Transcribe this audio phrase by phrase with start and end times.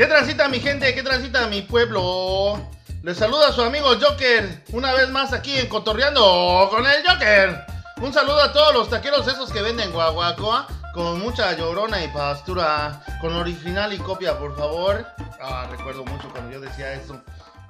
[0.00, 0.94] ¿Qué transita mi gente?
[0.94, 2.58] ¿Qué transita mi pueblo?
[3.02, 7.66] Les saluda su amigo Joker, una vez más aquí en Cotorreando con el Joker.
[8.00, 13.04] Un saludo a todos los taqueros esos que venden guaguacoa con mucha llorona y pastura,
[13.20, 15.06] con original y copia, por favor.
[15.38, 17.20] Ah, recuerdo mucho cuando yo decía eso.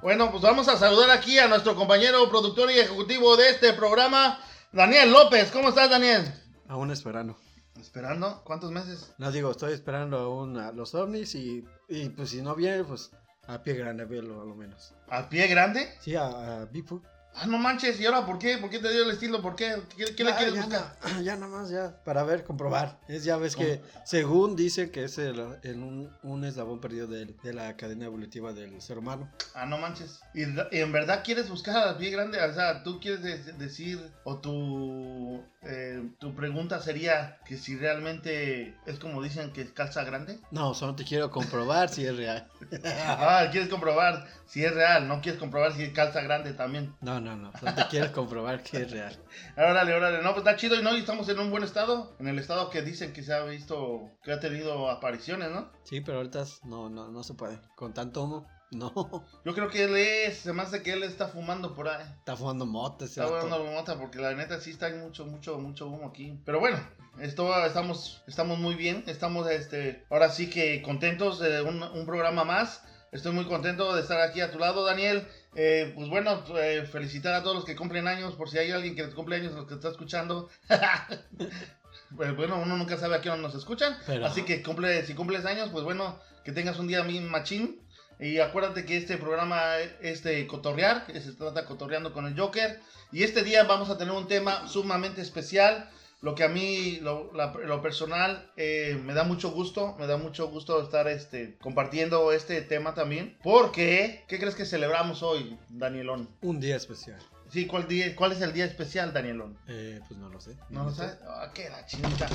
[0.01, 4.39] Bueno, pues vamos a saludar aquí a nuestro compañero productor y ejecutivo de este programa,
[4.71, 5.51] Daniel López.
[5.51, 6.33] ¿Cómo estás, Daniel?
[6.69, 7.35] Aún esperando.
[7.81, 8.43] ¿Esperando?
[8.43, 9.11] ¿Cuántos meses?
[9.17, 13.09] No digo, estoy esperando aún a los ovnis y, y pues si no viene, pues
[13.47, 14.93] a pie grande, verlo a lo menos.
[15.09, 15.89] ¿A pie grande?
[15.99, 17.03] Sí, a, a Bigfoot.
[17.33, 18.57] Ah, no manches, ¿y ahora por qué?
[18.57, 19.41] ¿Por qué te dio el estilo?
[19.41, 19.75] ¿Por qué?
[19.95, 20.95] ¿Qué, qué le quieres ya, buscar?
[21.03, 22.99] na- ya nada más, ya, para ver, comprobar.
[23.07, 27.25] Es ya ves que, según dicen que es el, el un, un eslabón perdido de,
[27.25, 29.29] de la cadena evolutiva del ser humano.
[29.55, 30.19] Ah, no manches.
[30.33, 32.39] ¿Y, en verdad quieres buscar a pie grande?
[32.41, 38.75] O sea, tú quieres de- decir, o tu, eh, tu pregunta sería que si realmente
[38.85, 40.37] es como dicen que calza grande.
[40.51, 42.47] No, solo te quiero comprobar si es real.
[42.83, 46.93] Ah, quieres comprobar si es real, no quieres comprobar si calza grande también.
[47.01, 49.17] No, no, no, solo te quiero comprobar que es real.
[49.57, 52.15] Órale, órale, no, pues está chido y no, y estamos en un buen estado.
[52.19, 55.71] En el estado que dicen que se ha visto, que ha tenido apariciones, ¿no?
[55.83, 57.59] Sí, pero ahorita no, no, no se puede.
[57.75, 59.25] Con tanto humo, no.
[59.45, 62.05] Yo creo que él es, se me hace que él está fumando por ahí.
[62.19, 63.11] Está fumando motes.
[63.11, 66.39] Está dando mota porque la neta sí está mucho, mucho, mucho humo aquí.
[66.45, 66.79] Pero bueno,
[67.19, 69.03] esto estamos, estamos muy bien.
[69.07, 72.83] Estamos, este, ahora sí que contentos de un, un programa más.
[73.11, 75.27] Estoy muy contento de estar aquí a tu lado, Daniel.
[75.53, 78.95] Eh, pues bueno, eh, felicitar a todos los que cumplen años, por si hay alguien
[78.95, 80.49] que cumple años, los que está escuchando.
[82.15, 83.97] pues bueno, uno nunca sabe a hora nos escuchan.
[84.05, 87.79] Pero- Así que cumple, si cumples años, pues bueno, que tengas un día bien machín.
[88.19, 92.79] Y acuérdate que este programa es de cotorrear, que se trata cotorreando con el Joker.
[93.11, 95.89] Y este día vamos a tener un tema sumamente especial.
[96.21, 99.95] Lo que a mí, lo, la- lo personal, eh, me da mucho gusto.
[99.97, 103.37] Me da mucho gusto estar este, compartiendo este tema también.
[103.41, 106.29] Porque, ¿qué crees que celebramos hoy, Danielón?
[106.41, 107.19] Un día especial.
[107.49, 109.57] Sí, ¿cuál, día, ¿cuál es el día especial, Danielón?
[109.67, 110.55] Eh, pues no lo sé.
[110.69, 111.17] ¿No lo sabes?
[111.27, 112.27] Ah, qué la chinita.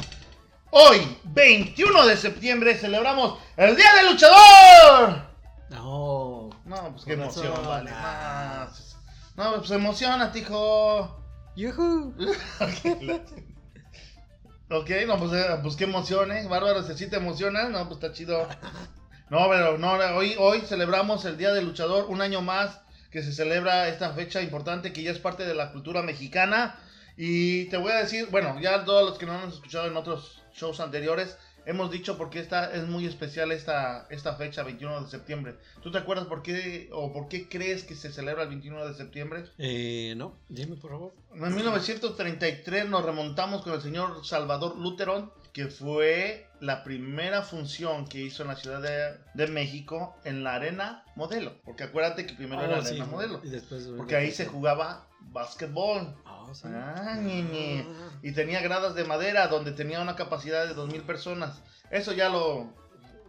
[0.73, 5.23] Hoy, 21 de septiembre, celebramos el Día del Luchador.
[5.71, 6.51] No.
[6.65, 7.67] No, pues qué emoción, razón.
[7.69, 8.97] vale más.
[9.37, 11.25] No, pues emocionate, hijo.
[11.55, 12.15] Yuhu.
[14.69, 16.47] Ok, no, pues, eh, pues qué emoción, ¿eh?
[16.49, 18.49] Bárbaro, si así te emocionas, no, pues está chido.
[19.29, 23.33] No, pero no, hoy, hoy celebramos el Día del Luchador, un año más que se
[23.33, 26.79] celebra esta fecha importante que ya es parte de la cultura mexicana.
[27.17, 29.97] Y te voy a decir, bueno, ya todos los que no nos han escuchado en
[29.97, 35.03] otros shows anteriores, hemos dicho por qué esta, es muy especial esta, esta fecha, 21
[35.03, 35.55] de septiembre.
[35.83, 38.95] ¿Tú te acuerdas por qué o por qué crees que se celebra el 21 de
[38.95, 39.45] septiembre?
[39.59, 41.13] Eh, no, dime por favor.
[41.35, 48.19] En 1933 nos remontamos con el señor Salvador Luterón, que fue la primera función que
[48.21, 51.55] hizo en la Ciudad de, de México en la Arena Modelo.
[51.65, 53.41] Porque acuérdate que primero era Ah, la sí, Arena Modelo.
[53.43, 53.89] Y después.
[53.97, 56.15] Porque ahí se jugaba básquetbol.
[56.27, 56.69] Ah, sí.
[56.71, 57.87] Ah, ñeñe.
[58.23, 61.63] Y tenía gradas de madera donde tenía una capacidad de 2.000 personas.
[61.91, 62.75] Eso ya lo,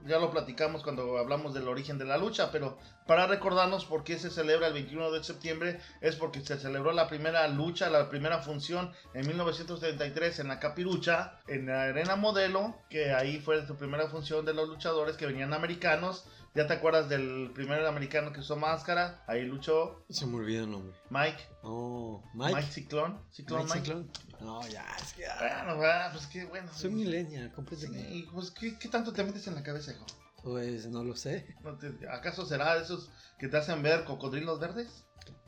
[0.07, 4.17] ya lo platicamos cuando hablamos del origen de la lucha, pero para recordarnos por qué
[4.17, 8.39] se celebra el 21 de septiembre es porque se celebró la primera lucha, la primera
[8.39, 14.07] función en 1933 en la Capirucha, en la Arena Modelo, que ahí fue su primera
[14.07, 16.25] función de los luchadores que venían americanos.
[16.55, 19.23] ¿Ya te acuerdas del primer americano que usó máscara?
[19.27, 20.97] Ahí luchó Se me olvidó el nombre.
[21.11, 22.71] Mike, Oh, Mike, Mike.
[22.71, 23.85] Ciclón, Ciclón Mike Mike.
[23.85, 24.11] Ciclón.
[24.39, 25.25] No, ya, es que.
[25.25, 26.71] ah, Bueno, ah, pues qué bueno.
[26.73, 28.07] Soy millennial, completamente.
[28.09, 30.05] Sí, pues ¿qué, qué tanto te metes en la cabeza, hijo?
[30.43, 31.55] Pues no lo sé.
[31.63, 33.09] ¿No te- ¿Acaso será de esos
[33.39, 35.03] que te hacen ver cocodrilos verdes?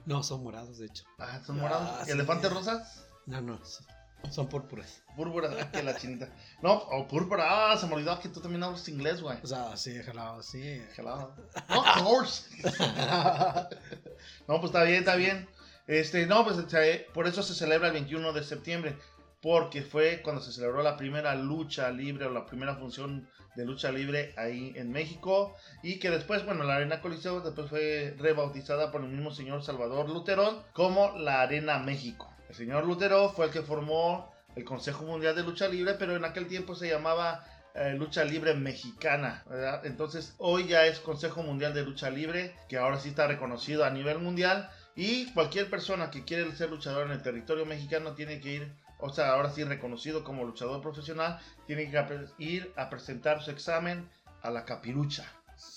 [0.06, 1.04] No, son morados, de hecho.
[1.20, 2.06] Ah, son Ah, morados.
[2.06, 2.12] sí.
[2.12, 3.04] ¿Elefantes rosas?
[3.28, 3.86] No, no, son-
[4.32, 5.04] son púrpuras.
[5.16, 6.28] Púrpura, ah, que la chinita.
[6.62, 7.72] No, o púrpura.
[7.72, 9.38] Ah, se me olvidó que tú también hablas inglés, güey.
[9.44, 10.82] O sea, sí, jalado, sí.
[10.96, 11.36] Gelado.
[11.70, 12.44] No, of course.
[14.48, 15.48] no, pues está bien, está bien.
[15.90, 18.96] Este, no, pues este, por eso se celebra el 21 de septiembre.
[19.42, 23.92] Porque fue cuando se celebró la primera lucha libre o la primera función de lucha
[23.92, 25.56] libre ahí en México.
[25.82, 30.10] Y que después, bueno, la Arena Coliseo después fue rebautizada por el mismo señor Salvador
[30.10, 32.32] Luterón como la Arena México.
[32.50, 36.24] El señor Lutero fue el que formó el Consejo Mundial de Lucha Libre, pero en
[36.24, 37.44] aquel tiempo se llamaba
[37.74, 39.84] eh, lucha libre mexicana, ¿verdad?
[39.86, 43.90] Entonces hoy ya es Consejo Mundial de Lucha Libre, que ahora sí está reconocido a
[43.90, 48.54] nivel mundial y cualquier persona que quiere ser luchador en el territorio mexicano tiene que
[48.56, 52.06] ir, o sea, ahora sí reconocido como luchador profesional, tiene que
[52.38, 54.10] ir a presentar su examen
[54.42, 55.26] a la capirucha,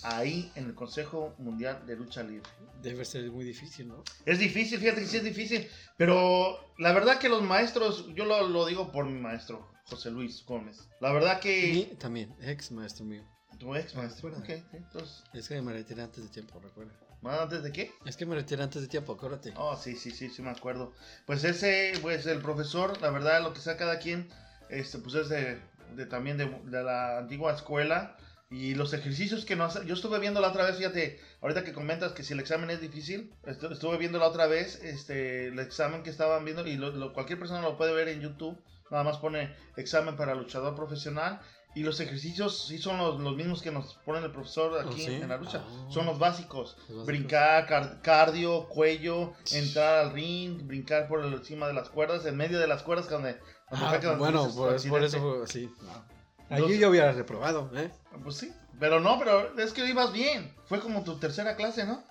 [0.02, 2.48] ahí en el Consejo Mundial de Lucha Libre.
[2.80, 4.02] Debe ser muy difícil, ¿no?
[4.24, 8.48] Es difícil, fíjate que sí es difícil, pero la verdad que los maestros, yo lo,
[8.48, 10.88] lo digo por mi maestro, José Luis Gómez.
[11.00, 11.66] La verdad que...
[11.68, 13.24] Y también, ex maestro mío.
[13.62, 14.30] Tu ex maestro.
[14.36, 15.22] Ok, entonces.
[15.32, 16.92] Es que me retiré antes de tiempo, recuerda.
[17.20, 17.92] ¿más ¿Antes de qué?
[18.04, 19.54] Es que me retiré antes de tiempo, acuérdate.
[19.56, 20.92] Oh, sí, sí, sí, sí me acuerdo.
[21.26, 24.28] Pues ese, pues el profesor, la verdad, lo que sea cada quien,
[24.68, 25.60] este, pues es de,
[25.94, 28.16] de también de, de la antigua escuela.
[28.50, 29.82] Y los ejercicios que nos...
[29.86, 32.80] Yo estuve viendo la otra vez, fíjate, ahorita que comentas que si el examen es
[32.82, 36.90] difícil, estu- estuve viendo la otra vez este, el examen que estaban viendo y lo-
[36.90, 38.62] lo- cualquier persona lo puede ver en YouTube.
[38.90, 41.40] Nada más pone examen para luchador profesional.
[41.74, 45.06] Y los ejercicios sí son los, los mismos que nos pone el profesor aquí ¿Oh,
[45.06, 45.14] sí?
[45.14, 45.64] en la lucha.
[45.66, 45.86] Ah.
[45.90, 46.76] Son los básicos.
[46.80, 47.06] Los básicos.
[47.06, 52.58] Brincar, car- cardio, cuello, entrar al ring, brincar por encima de las cuerdas, en medio
[52.58, 53.38] de las cuerdas donde,
[53.70, 55.70] donde Ah, bueno, por, por eso, sí.
[55.80, 56.04] no.
[56.50, 57.90] Allí yo hubiera reprobado, ¿eh?
[58.22, 60.54] Pues sí, pero no, pero es que ibas bien.
[60.66, 62.04] Fue como tu tercera clase, ¿no?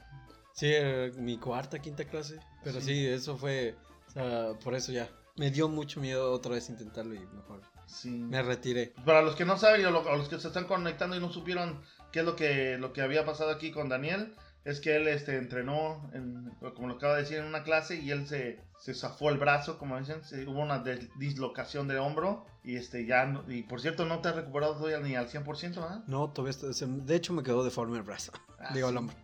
[0.53, 0.73] Sí,
[1.17, 2.39] mi cuarta, quinta clase.
[2.63, 2.87] Pero Sí.
[2.87, 3.75] sí, eso fue.
[4.07, 5.07] o sea, por eso ya.
[5.37, 7.61] Me dio mucho miedo otra vez intentarlo y mejor.
[7.85, 8.09] Sí.
[8.09, 8.93] Me retiré.
[9.05, 11.81] Para los que no saben a los que se están conectando y no supieron
[12.11, 14.33] qué es lo que, lo que había pasado aquí con Daniel,
[14.63, 18.11] es que él este, entrenó, en, como lo acaba de decir, en una clase y
[18.11, 20.83] él se, se zafó el brazo, como dicen, se- hubo una
[21.17, 24.99] dislocación de hombro y este ya, no- y por cierto no te has recuperado todavía
[24.99, 26.03] ni al 100%, ¿verdad?
[26.07, 28.31] No, todavía se- de hecho me quedó deforme el brazo.
[28.59, 29.15] Ah, Digo, el hombro.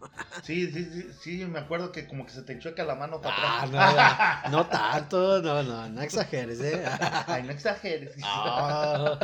[0.42, 3.36] Sí, sí, sí, sí, me acuerdo que como que se te chueca la mano para
[3.38, 4.52] Ah, atrás.
[4.52, 6.84] no, no tanto, no, no, no exageres, ¿eh?
[7.28, 8.16] Ay, no exageres.
[8.24, 9.20] Ah.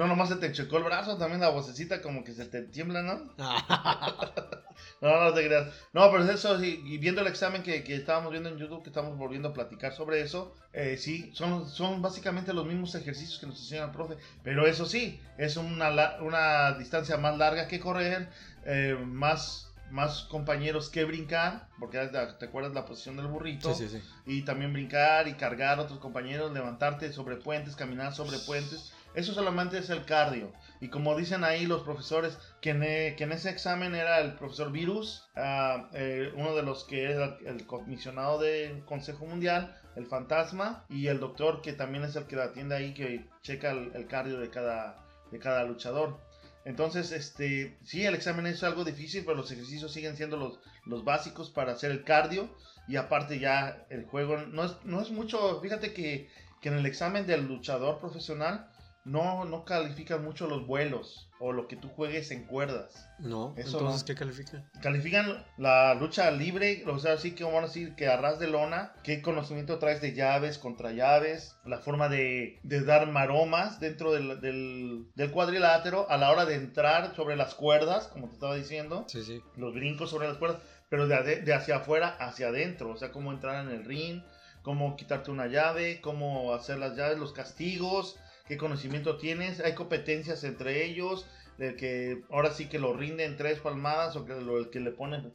[0.00, 3.02] No, nomás se te chocó el brazo, también la vocecita como que se te tiembla,
[3.02, 3.34] ¿no?
[5.02, 5.68] No, no te creas.
[5.92, 8.88] No, pero eso sí, y viendo el examen que, que estábamos viendo en YouTube, que
[8.88, 13.46] estamos volviendo a platicar sobre eso, eh, sí, son, son básicamente los mismos ejercicios que
[13.46, 18.30] nos enseña el profe, pero eso sí, es una, una distancia más larga que correr,
[18.64, 21.98] eh, más, más compañeros que brincar, porque
[22.38, 24.04] te acuerdas la posición del burrito, Sí, sí, sí.
[24.24, 28.94] y también brincar y cargar a otros compañeros, levantarte sobre puentes, caminar sobre puentes.
[29.14, 30.52] Eso solamente es el cardio.
[30.80, 34.34] Y como dicen ahí los profesores, que en, e- que en ese examen era el
[34.34, 40.06] profesor Virus, ah, eh, uno de los que era el comisionado del Consejo Mundial, el
[40.06, 44.06] fantasma, y el doctor que también es el que atiende ahí, que checa el, el
[44.06, 46.18] cardio de cada, de cada luchador.
[46.64, 51.04] Entonces, este, sí, el examen es algo difícil, pero los ejercicios siguen siendo los, los
[51.04, 52.54] básicos para hacer el cardio.
[52.86, 56.28] Y aparte ya el juego no es, no es mucho, fíjate que,
[56.60, 58.70] que en el examen del luchador profesional
[59.04, 63.08] no, no califican mucho los vuelos o lo que tú juegues en cuerdas.
[63.18, 64.06] No, Eso entonces, no.
[64.06, 64.70] ¿qué califica?
[64.82, 68.46] Califican la lucha libre, o sea, sí que vamos a decir que a ras de
[68.48, 74.12] lona, qué conocimiento traes de llaves, contra llaves, la forma de, de dar maromas dentro
[74.12, 78.54] del, del, del cuadrilátero a la hora de entrar sobre las cuerdas, como te estaba
[78.54, 79.40] diciendo Sí, sí.
[79.56, 80.60] los brincos sobre las cuerdas,
[80.90, 84.22] pero de, de hacia afuera hacia adentro, o sea, cómo entrar en el ring,
[84.62, 88.18] cómo quitarte una llave, cómo hacer las llaves, los castigos,
[88.50, 91.24] qué conocimiento tienes, hay competencias entre ellos,
[91.58, 94.90] el que ahora sí que lo rinden tres palmadas o que lo, el que le
[94.90, 95.32] ponen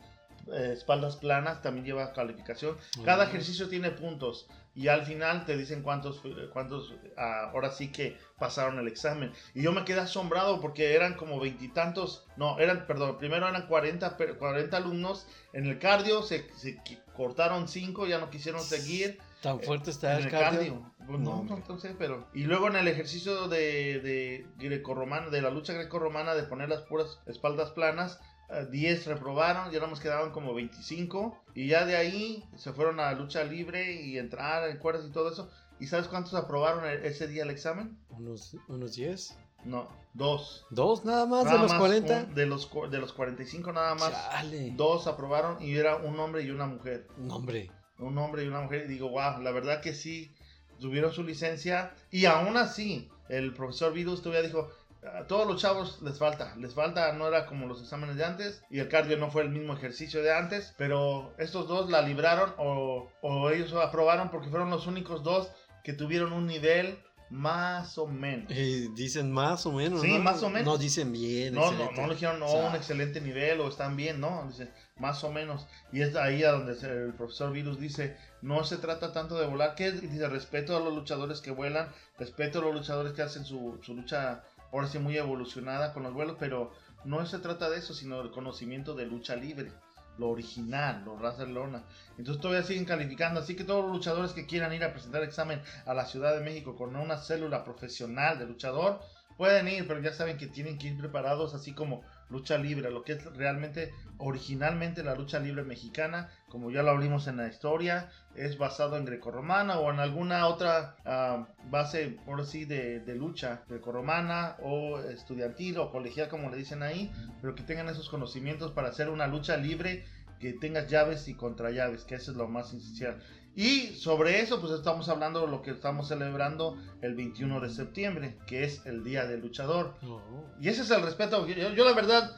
[0.54, 2.76] eh, espaldas planas también lleva calificación.
[3.06, 3.30] Cada Mm.
[3.30, 6.22] ejercicio tiene puntos y al final te dicen cuántos,
[6.52, 9.32] cuántos ah, ahora sí que pasaron el examen.
[9.54, 14.18] Y yo me quedé asombrado porque eran como veintitantos, no, eran, perdón, primero eran 40,
[14.18, 15.26] per- 40 alumnos.
[15.54, 16.78] En el cardio se, se
[17.16, 19.18] cortaron 5, ya no quisieron seguir.
[19.42, 20.60] Tan fuerte está En el el cardio.
[20.60, 20.92] cardio.
[21.08, 22.28] Pues No, no, entonces, pero.
[22.34, 26.82] Y luego en el ejercicio de, de grecorromana, de la lucha grecorromana, de poner las
[26.82, 28.20] puras espaldas planas,
[28.50, 31.38] eh, 10 reprobaron, ya nos quedaban como 25.
[31.54, 35.32] Y ya de ahí se fueron a lucha libre y entrar en cuerdas y todo
[35.32, 35.50] eso.
[35.80, 37.98] ¿Y sabes cuántos aprobaron e- ese día el examen?
[38.10, 39.38] Unos, unos 10.
[39.66, 40.66] No, dos.
[40.70, 42.26] ¿Dos nada más Nada de los más 40?
[42.30, 44.12] un- de, los, de los 45 nada más.
[44.12, 44.72] Chale.
[44.76, 47.08] Dos aprobaron y era un hombre y una mujer.
[47.18, 47.72] No, hombre.
[47.98, 50.35] un hombre y una mujer y digo, wow, la verdad que sí,
[50.80, 54.72] tuvieron su licencia y aún así el profesor Virus todavía dijo,
[55.14, 58.64] a todos los chavos les falta, les falta, no era como los exámenes de antes
[58.70, 62.54] y el cardio no fue el mismo ejercicio de antes, pero estos dos la libraron
[62.58, 65.52] o, o ellos aprobaron porque fueron los únicos dos
[65.84, 66.98] que tuvieron un nivel
[67.30, 68.52] más o menos.
[68.52, 70.02] Y dicen más o menos.
[70.02, 70.20] Sí, ¿no?
[70.20, 70.66] más o menos.
[70.66, 71.54] No dicen bien.
[71.54, 72.02] No, no, excelente.
[72.02, 75.24] no le dijeron no, O sea, un excelente nivel o están bien, no, dice más
[75.24, 75.68] o menos.
[75.92, 79.76] Y es ahí a donde el profesor Virus dice, no se trata tanto de volar,
[79.76, 83.80] que dice respeto a los luchadores que vuelan, respeto a los luchadores que hacen su,
[83.84, 86.72] su lucha ahora sí muy evolucionada con los vuelos, pero
[87.04, 89.72] no se trata de eso, sino del conocimiento de lucha libre,
[90.18, 91.84] lo original, lo raza de lona.
[92.18, 95.62] Entonces todavía siguen calificando, así que todos los luchadores que quieran ir a presentar examen
[95.86, 99.02] a la Ciudad de México con una célula profesional de luchador,
[99.38, 103.04] pueden ir, pero ya saben que tienen que ir preparados así como lucha libre, lo
[103.04, 108.10] que es realmente originalmente la lucha libre mexicana, como ya lo abrimos en la historia,
[108.36, 113.64] es basado en grecorromana o en alguna otra ah, base, por sí, de, de lucha
[113.68, 118.90] grecorromana o estudiantil o colegial, como le dicen ahí, pero que tengan esos conocimientos para
[118.90, 120.06] hacer una lucha libre
[120.40, 123.22] que tengas llaves y contra llaves, que eso es lo más esencial.
[123.56, 128.38] Y sobre eso, pues estamos hablando de lo que estamos celebrando el 21 de septiembre,
[128.46, 129.96] que es el Día del Luchador.
[130.04, 130.22] Oh.
[130.60, 131.48] Y ese es el respeto.
[131.48, 132.36] Yo, yo, la verdad,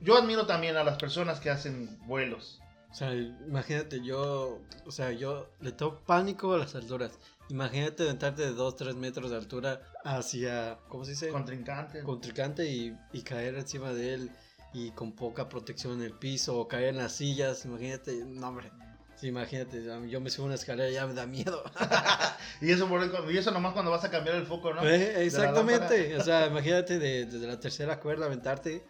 [0.00, 2.60] yo admiro también a las personas que hacen vuelos.
[2.90, 7.12] O sea, imagínate, yo, o sea, yo le tengo pánico a las alturas.
[7.50, 11.28] Imagínate aventarte de 2, 3 metros de altura hacia, ¿cómo se dice?
[11.28, 12.02] Contrincante.
[12.02, 14.30] Contrincante y, y caer encima de él
[14.72, 17.64] y con poca protección en el piso o caer en las sillas.
[17.64, 18.72] Imagínate, no, hombre.
[19.18, 21.64] Sí, imagínate, yo me subo una escalera y ya me da miedo.
[22.60, 22.88] y, eso,
[23.28, 24.88] y eso nomás cuando vas a cambiar el foco, ¿no?
[24.88, 26.16] Eh, exactamente.
[26.16, 28.84] O sea, imagínate de, desde la tercera cuerda aventarte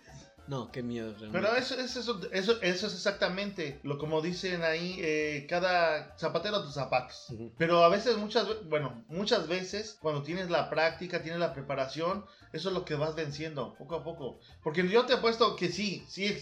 [0.48, 1.12] no, qué miedo.
[1.12, 1.38] Realmente.
[1.38, 2.00] Pero eso, eso,
[2.32, 7.26] eso, eso, es exactamente lo como dicen ahí, eh, cada zapatero tus zapatos.
[7.58, 12.70] Pero a veces, muchas, bueno, muchas veces cuando tienes la práctica, tienes la preparación, eso
[12.70, 14.40] es lo que vas venciendo poco a poco.
[14.62, 16.34] Porque yo te apuesto que sí, sí,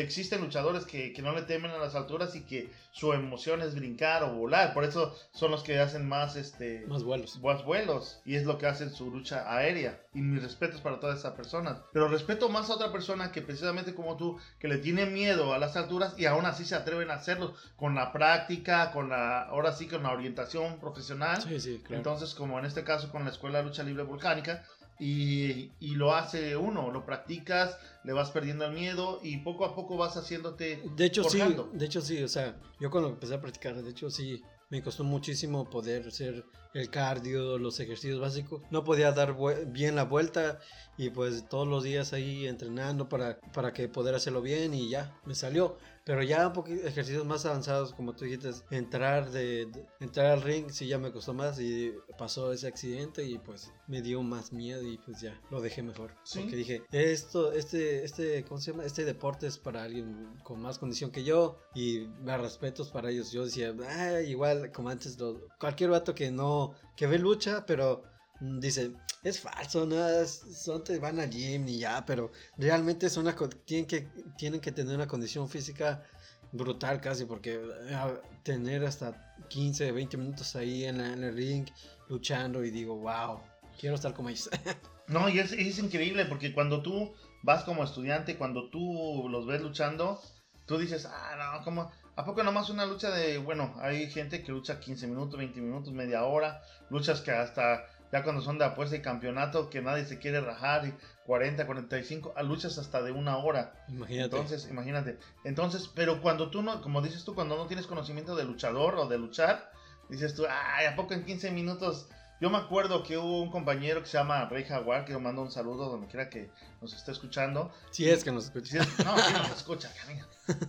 [0.00, 3.74] existen luchadores que, que, no le temen a las alturas y que su emoción es
[3.74, 4.72] brincar o volar.
[4.72, 7.38] Por eso son los que hacen más, este, más vuelos.
[7.42, 8.20] Más vuelos.
[8.24, 10.00] Y es lo que hacen su lucha aérea.
[10.14, 11.78] Y mis respetos para todas esas personas.
[11.92, 15.58] Pero respeto más a otra persona que precisamente como tú, que le tiene miedo a
[15.58, 19.72] las alturas y aún así se atreven a hacerlo con la práctica, con la, ahora
[19.72, 21.42] sí, con la orientación profesional.
[21.42, 21.96] Sí, sí, claro.
[21.96, 24.64] Entonces, como en este caso con la Escuela de Lucha Libre Volcánica,
[25.02, 29.74] y, y, lo hace uno, lo practicas, le vas perdiendo el miedo y poco a
[29.74, 30.80] poco vas haciéndote.
[30.94, 31.40] De hecho, sí,
[31.72, 34.40] de hecho, sí, o sea, yo cuando empecé a practicar, de hecho, sí,
[34.70, 36.44] me costó muchísimo poder hacer
[36.74, 38.62] el cardio, los ejercicios básicos.
[38.70, 39.36] No podía dar
[39.66, 40.58] bien la vuelta
[40.96, 45.18] y pues todos los días ahí entrenando para, para que poder hacerlo bien y ya,
[45.24, 45.76] me salió.
[46.04, 49.68] Pero ya un poquito ejercicios más avanzados, como tú dijiste, entrar de,
[50.00, 54.02] entrar al ring sí ya me costó más y pasó ese accidente y pues me
[54.02, 56.14] dio más miedo y pues ya lo dejé mejor.
[56.34, 58.84] Porque dije, esto, este, este, ¿cómo se llama?
[58.84, 63.30] Este deporte es para alguien con más condición que yo y me respetos para ellos.
[63.30, 65.16] Yo decía, ah, igual como antes,
[65.60, 66.61] cualquier vato que no,
[66.96, 68.04] que ve lucha, pero
[68.40, 68.92] dice,
[69.22, 69.96] es falso, ¿no?
[70.26, 74.72] son, te van al gym y ya, pero realmente es una, tienen que, tienen que
[74.72, 76.02] tener una condición física
[76.50, 81.66] brutal casi, porque eh, tener hasta 15, 20 minutos ahí en, el ring
[82.08, 83.40] luchando y digo, wow,
[83.78, 84.50] quiero estar como ellos.
[85.08, 89.62] no, y es, es increíble porque cuando tú vas como estudiante, cuando tú los ves
[89.62, 90.20] luchando,
[90.66, 91.90] tú dices, ah, no, como...
[92.14, 95.92] ¿A poco nomás una lucha de, bueno, hay gente que lucha 15 minutos, 20 minutos,
[95.92, 100.18] media hora, luchas que hasta ya cuando son de apuesta y campeonato, que nadie se
[100.18, 103.72] quiere rajar, y 40, 45, a luchas hasta de una hora.
[103.88, 104.36] Imagínate.
[104.36, 105.18] Entonces, imagínate.
[105.44, 109.08] Entonces, pero cuando tú no, como dices tú, cuando no tienes conocimiento de luchador o
[109.08, 109.72] de luchar,
[110.10, 112.08] dices tú, ay, ¿a poco en 15 minutos?
[112.42, 115.42] Yo me acuerdo que hubo un compañero que se llama Rey Jaguar, que le mando
[115.42, 117.70] un saludo donde quiera que nos esté escuchando.
[117.92, 118.78] Sí, es que nos escucha.
[119.04, 119.88] no, sí nos escucha,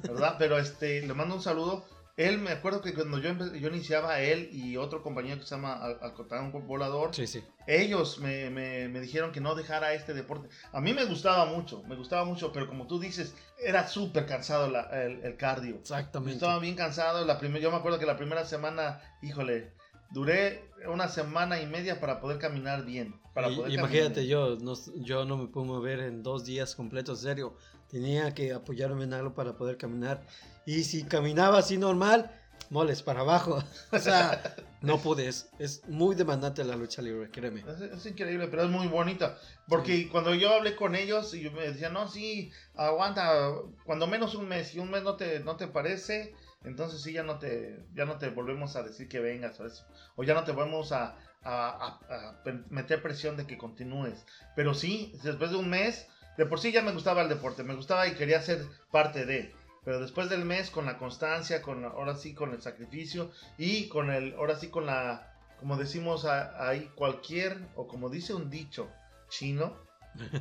[0.03, 0.35] ¿verdad?
[0.37, 1.83] Pero este, le mando un saludo
[2.15, 5.73] él, me acuerdo que cuando yo, yo iniciaba, él y otro compañero que se llama
[5.99, 7.43] Alcotán, volador, sí, sí.
[7.65, 10.47] ellos me, me, me, dijeron que no dejara este deporte.
[10.73, 14.69] A mí me gustaba mucho, me gustaba mucho, pero como tú dices, era súper cansado
[14.69, 15.77] la, el, el, cardio.
[15.77, 16.35] Exactamente.
[16.35, 17.25] Estaba bien cansado.
[17.25, 19.73] La primer, yo me acuerdo que la primera semana, híjole,
[20.13, 23.19] duré una semana y media para poder caminar bien.
[23.33, 27.55] Para poder imagínate, yo no, yo no me puedo mover en dos días completos, serio.
[27.89, 30.25] Tenía que apoyarme en algo para poder caminar.
[30.65, 32.31] Y si caminaba así normal,
[32.69, 33.63] moles para abajo.
[33.91, 35.49] o sea, no pudes.
[35.59, 37.63] Es muy demandante la lucha libre, créeme.
[37.95, 39.37] Es, increíble, pero es muy bonita.
[39.67, 43.53] Porque cuando yo hablé con ellos, y me decían, no, sí, aguanta,
[43.83, 47.23] cuando menos un mes, y un mes no te, no te parece, entonces sí, ya
[47.23, 49.85] no te, ya no te volvemos a decir que vengas o eso.
[50.15, 54.25] O ya no te volvemos a, a, a meter presión de que continúes.
[54.55, 57.75] Pero sí, después de un mes, de por sí ya me gustaba el deporte, me
[57.75, 59.53] gustaba y quería ser parte de.
[59.83, 64.09] Pero después del mes, con la constancia, con ahora sí con el sacrificio y con
[64.09, 68.89] el, ahora sí con la, como decimos ahí, cualquier, o como dice un dicho
[69.29, 69.77] chino,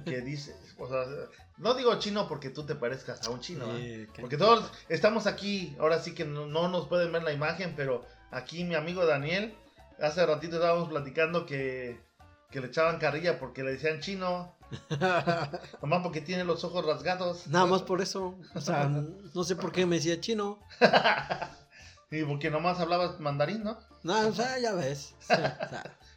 [0.05, 1.05] que dice, o sea,
[1.59, 4.09] no digo chino porque tú te parezcas a un chino, ¿eh?
[4.21, 8.05] porque todos estamos aquí, ahora sí que no, no, nos pueden ver la imagen, pero
[8.31, 9.55] aquí mi amigo Daniel,
[10.01, 12.01] hace ratito estábamos platicando que,
[12.51, 14.55] que le echaban carrilla porque le decían chino,
[15.83, 17.47] Nomás porque tiene los ojos rasgados.
[17.47, 18.39] Nada más por eso.
[18.55, 20.59] O sea, no sé por qué me decía chino.
[22.11, 23.79] y porque nomás hablabas mandarín, ¿no?
[24.03, 25.15] No, o sea, ya ves.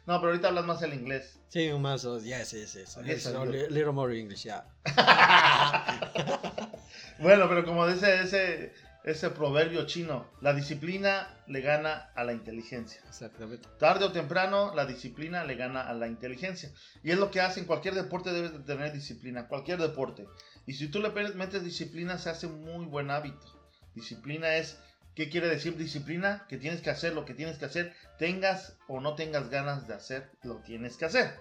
[0.06, 1.40] No, pero ahorita hablas más el inglés.
[1.48, 2.98] Sí, más, yes, yes, yes.
[3.04, 4.64] Yes, a little more English, yeah.
[7.18, 13.00] Bueno, pero como dice ese, ese proverbio chino, la disciplina le gana a la inteligencia.
[13.06, 13.66] Exactamente.
[13.78, 16.70] Tarde o temprano, la disciplina le gana a la inteligencia.
[17.02, 20.26] Y es lo que hace en cualquier deporte, debes de tener disciplina, cualquier deporte.
[20.66, 23.46] Y si tú le metes disciplina, se hace un muy buen hábito.
[23.94, 24.78] Disciplina es,
[25.16, 26.46] ¿qué quiere decir disciplina?
[26.48, 29.94] Que tienes que hacer lo que tienes que hacer, tengas o no tengas ganas de
[29.94, 31.34] hacer, lo tienes que hacer.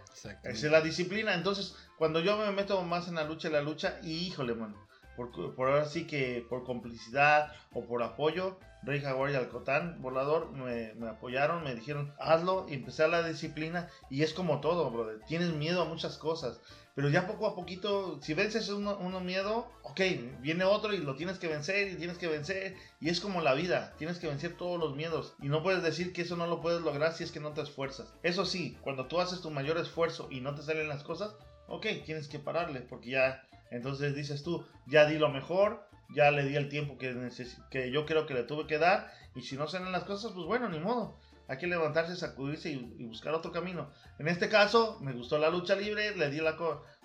[0.44, 1.36] Esa es la disciplina.
[1.36, 4.76] Entonces, cuando yo me meto más en la lucha, en la lucha, y híjole, man,
[5.18, 10.52] por, por ahora sí que por complicidad o por apoyo, Rey Jaguar y Alcotán, volador,
[10.52, 14.90] me, me apoyaron, me dijeron, hazlo, y empecé a la disciplina, y es como todo,
[14.90, 15.20] brother.
[15.28, 16.62] Tienes miedo a muchas cosas.
[16.96, 20.00] Pero ya poco a poquito, si vences uno, uno miedo, ok,
[20.40, 22.78] viene otro y lo tienes que vencer y tienes que vencer.
[23.02, 25.36] Y es como la vida, tienes que vencer todos los miedos.
[25.42, 27.62] Y no puedes decir que eso no lo puedes lograr si es que no te
[27.62, 28.14] esfuerzas.
[28.24, 31.36] Eso sí, cuando tú haces tu mayor esfuerzo y no te salen las cosas,
[31.68, 35.86] ok, tienes que pararle porque ya, entonces dices tú, ya di lo mejor,
[36.16, 37.30] ya le di el tiempo que,
[37.70, 39.12] que yo creo que le tuve que dar.
[39.36, 41.20] Y si no salen las cosas, pues bueno, ni modo.
[41.48, 43.90] Hay que levantarse, sacudirse y, buscar otro camino.
[44.18, 46.58] En este caso, me gustó la lucha libre, le di la,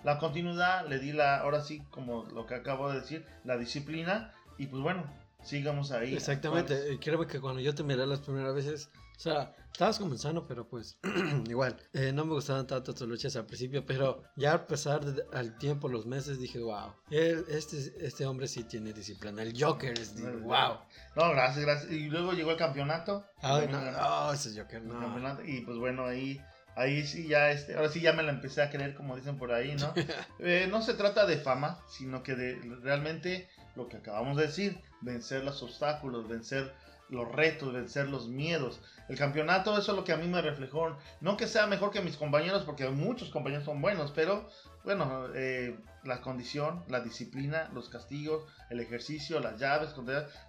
[0.03, 4.33] la continuidad, le di la, ahora sí, como lo que acabo de decir, la disciplina.
[4.57, 5.03] Y pues bueno,
[5.43, 6.13] sigamos ahí.
[6.13, 6.97] Exactamente.
[7.01, 10.97] Creo que cuando yo te miré las primeras veces, o sea, estabas comenzando, pero pues
[11.49, 15.23] igual, eh, no me gustaban tanto tus luchas al principio, pero ya al pasar de-
[15.33, 19.41] al tiempo, los meses, dije, wow, él, este, este hombre sí tiene disciplina.
[19.43, 20.77] El Joker es, de- wow.
[21.15, 21.91] No, gracias, gracias.
[21.91, 23.23] Y luego llegó el campeonato.
[23.41, 25.37] Ay, no, ganó no, ese Joker, no.
[25.45, 26.41] Y pues bueno, ahí,
[26.75, 29.51] ahí sí ya, este, ahora sí ya me la empecé a creer, como dicen por
[29.53, 29.93] ahí, ¿no?
[30.39, 34.81] Eh, no se trata de fama, sino que de realmente lo que acabamos de decir,
[35.01, 36.73] vencer los obstáculos, vencer
[37.09, 38.79] los retos, vencer los miedos.
[39.09, 40.95] El campeonato, eso es lo que a mí me reflejó.
[41.19, 44.47] No que sea mejor que mis compañeros, porque muchos compañeros son buenos, pero
[44.85, 49.93] bueno, eh, la condición, la disciplina, los castigos, el ejercicio, las llaves,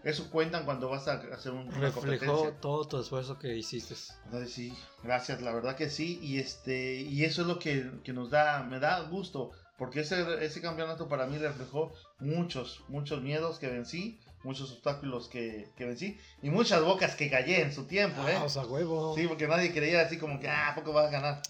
[0.05, 1.69] eso cuentan cuando vas a hacer un-
[2.13, 3.97] Reflejó todo tu esfuerzo que hiciste.
[4.27, 8.13] Entonces sí, gracias, la verdad que sí, y este, y eso es lo que, que
[8.13, 13.59] nos da, me da gusto, porque ese, ese campeonato para mí reflejó muchos, muchos miedos
[13.59, 18.27] que vencí, muchos obstáculos que, que vencí, y muchas bocas que callé en su tiempo,
[18.29, 18.37] ¿eh?
[18.39, 19.15] Ah, o sea, huevo.
[19.17, 21.43] Sí, porque nadie creía así como que, ah, ¿a poco vas a ganar?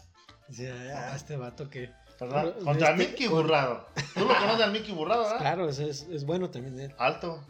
[0.50, 1.90] Sí, ah, este vato que.
[2.20, 2.52] ¿Verdad?
[2.54, 3.86] Pero, Contra este, Mickey con- Burrado.
[4.14, 5.38] Tú lo conoces al Mickey Burrado, ¿verdad?
[5.38, 6.94] Claro, es, es, es bueno también él.
[6.98, 7.44] Alto,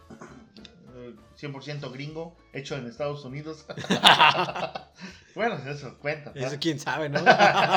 [0.97, 3.67] eh, 100% gringo, hecho en Estados Unidos.
[5.35, 6.31] bueno, eso cuenta.
[6.31, 6.53] ¿verdad?
[6.53, 7.21] Eso quién sabe, ¿no?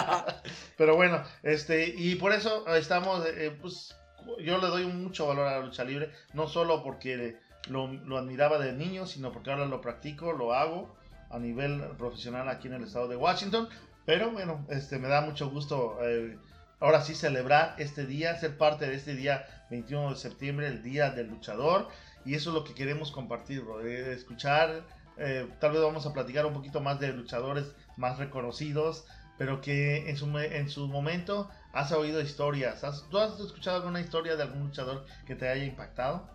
[0.78, 3.96] Pero bueno, este, y por eso estamos, eh, pues,
[4.40, 7.38] yo le doy mucho valor a la lucha libre, no solo porque
[7.70, 10.96] lo, admiraba de niño, sino porque ahora lo practico, lo hago
[11.30, 13.70] a nivel profesional aquí en el estado de Washington.
[14.06, 16.38] Pero bueno, este, me da mucho gusto eh,
[16.80, 21.12] ahora sí celebrar este día, ser parte de este día 21 de septiembre, el Día
[21.12, 21.88] del Luchador.
[22.24, 24.84] Y eso es lo que queremos compartir, bro, eh, escuchar.
[25.18, 29.06] eh, tal vez vamos a platicar un poquito más de luchadores más reconocidos,
[29.38, 32.84] pero que en su, en su momento has oído historias.
[32.84, 36.28] ¿Has- ¿Tú has escuchado alguna historia de algún luchador que te haya impactado?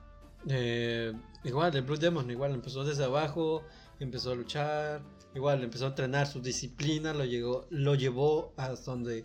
[0.48, 1.12] Eh,
[1.44, 3.64] igual, el Blue Demon, igual empezó desde abajo,
[3.98, 5.02] empezó a luchar,
[5.34, 9.24] igual empezó a entrenar su disciplina, lo, llegó, lo llevó hasta donde,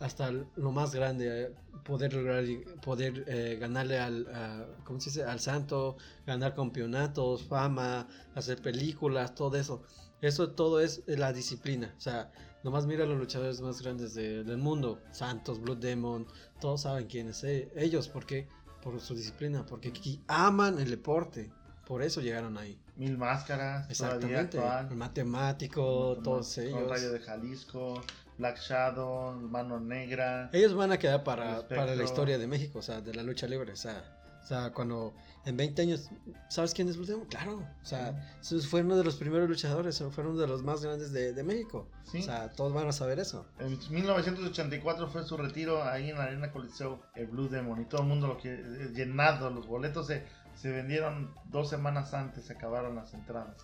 [0.00, 1.50] hasta lo más grande, eh,
[1.84, 2.44] poder lograr,
[2.84, 5.24] poder eh, ganarle al, a- ¿cómo se dice?
[5.24, 5.96] al santo,
[6.26, 9.82] ganar campeonatos, fama, hacer películas, todo eso.
[10.20, 12.30] Eso todo es la disciplina, o sea,
[12.62, 16.26] nomás mira a los luchadores más grandes de- del mundo, Santos, Blue Demon,
[16.60, 18.46] todos saben quiénes eh, ellos, porque
[18.82, 19.92] por su disciplina, porque
[20.28, 21.50] aman el deporte.
[21.86, 22.78] Por eso llegaron ahí.
[22.96, 24.58] Mil máscaras, Exactamente.
[24.90, 26.88] El matemático, todos ellos.
[26.88, 28.00] Rayo de Jalisco,
[28.38, 30.48] Black Shadow, Mano Negra.
[30.52, 33.46] Ellos van a quedar para, para la historia de México, o sea, de la lucha
[33.46, 33.72] libre.
[33.72, 36.10] O sea, o sea, cuando en 20 años,
[36.48, 37.26] ¿sabes quién es Blue Demon?
[37.26, 37.58] Claro.
[37.82, 41.12] O sea, eso fue uno de los primeros luchadores, fue uno de los más grandes
[41.12, 41.88] de, de México.
[42.04, 42.18] Sí.
[42.20, 43.46] O sea, todos van a saber eso.
[43.58, 48.02] En 1984 fue su retiro ahí en la Arena Coliseo, el Blue Demon, y todo
[48.02, 52.52] el mundo lo que eh, llenado, los boletos se, se vendieron dos semanas antes, se
[52.52, 53.56] acabaron las entradas.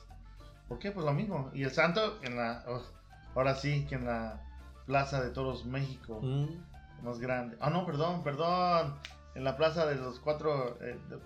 [0.68, 0.90] ¿Por qué?
[0.90, 1.50] Pues lo mismo.
[1.54, 2.82] Y el Santo en la, oh,
[3.34, 4.42] ahora sí, que en la
[4.86, 7.04] Plaza de Toros México, Mm.
[7.04, 7.56] más grande.
[7.60, 8.94] Ah, no, perdón, perdón.
[9.38, 11.18] En la Plaza de los Cuatro, eh, de-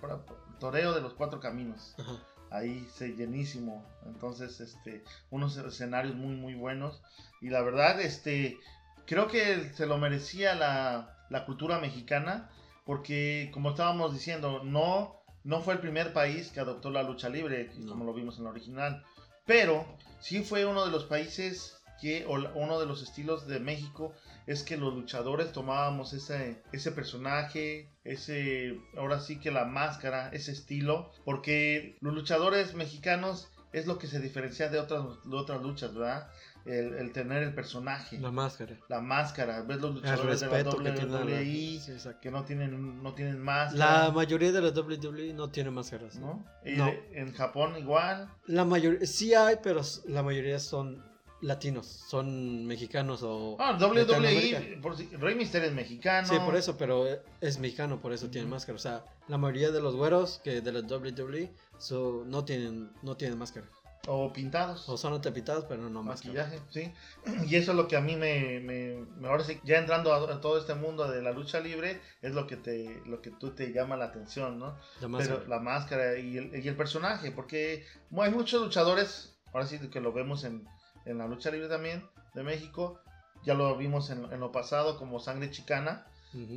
[0.59, 1.95] Toreo de los Cuatro Caminos.
[1.97, 2.11] Ajá.
[2.51, 3.83] ahí se llenísimo.
[4.05, 7.01] Entonces, este, unos escenarios muy, muy buenos.
[7.41, 8.59] Y la verdad, este,
[9.07, 12.51] creo que se lo merecía la, la cultura mexicana,
[12.85, 17.71] porque como estábamos diciendo, no, no fue el primer país que adoptó la lucha libre,
[17.79, 17.93] No.
[17.93, 19.03] como lo vimos en la original,
[19.47, 19.83] pero
[20.19, 24.13] sí fue uno de los países que o uno de los estilos de México
[24.47, 30.51] es que los luchadores tomábamos ese, ese personaje, ese, ahora sí que la máscara, ese
[30.51, 35.93] estilo, porque los luchadores mexicanos es lo que se diferencia de otras, de otras luchas,
[35.93, 36.27] ¿verdad?
[36.65, 38.77] El, el tener el personaje, La la, máscara.
[39.01, 43.03] máscara, ves los luchadores de la respeto que tiene la- WWE sí, que no tienen,
[43.03, 46.15] no tienen máscara, La mayoría de las WWE no tiene máscaras.
[46.15, 46.45] ¿no?
[46.63, 46.89] Y No.
[47.11, 51.03] en Japón igual, La mayoría, sí hay, pero la mayoría son
[51.43, 53.57] latinos, son mexicanos o...
[53.59, 53.77] Ah.
[53.79, 56.27] WWE, por si- Rey Mysterio es mexicano.
[56.27, 57.05] Sí, por eso, pero
[57.41, 58.55] es mexicano, por eso tiene Ujú.
[58.55, 58.75] máscara.
[58.75, 63.15] O sea, la mayoría de los güeros que de la WWE so, no tienen no
[63.17, 63.67] tienen máscara.
[64.05, 64.89] O pintados.
[64.89, 66.43] O son atepitados, pero no máscara.
[66.45, 66.93] maquillaje, sí.
[67.49, 70.17] Y eso es lo que a mí me, me- me- ahora sí, ya entrando a,
[70.33, 73.51] a todo este mundo de la lucha libre, es lo que te, lo que tú
[73.51, 74.77] te llama la atención, ¿no?
[74.99, 75.39] La máscara.
[75.39, 77.85] Pero la máscara y el, y el personaje, porque
[78.17, 80.67] hay muchos luchadores, ahora sí que lo vemos en,
[81.05, 82.99] en la lucha libre también de México,
[83.43, 86.07] ya lo vimos en, en lo pasado como Sangre Chicana,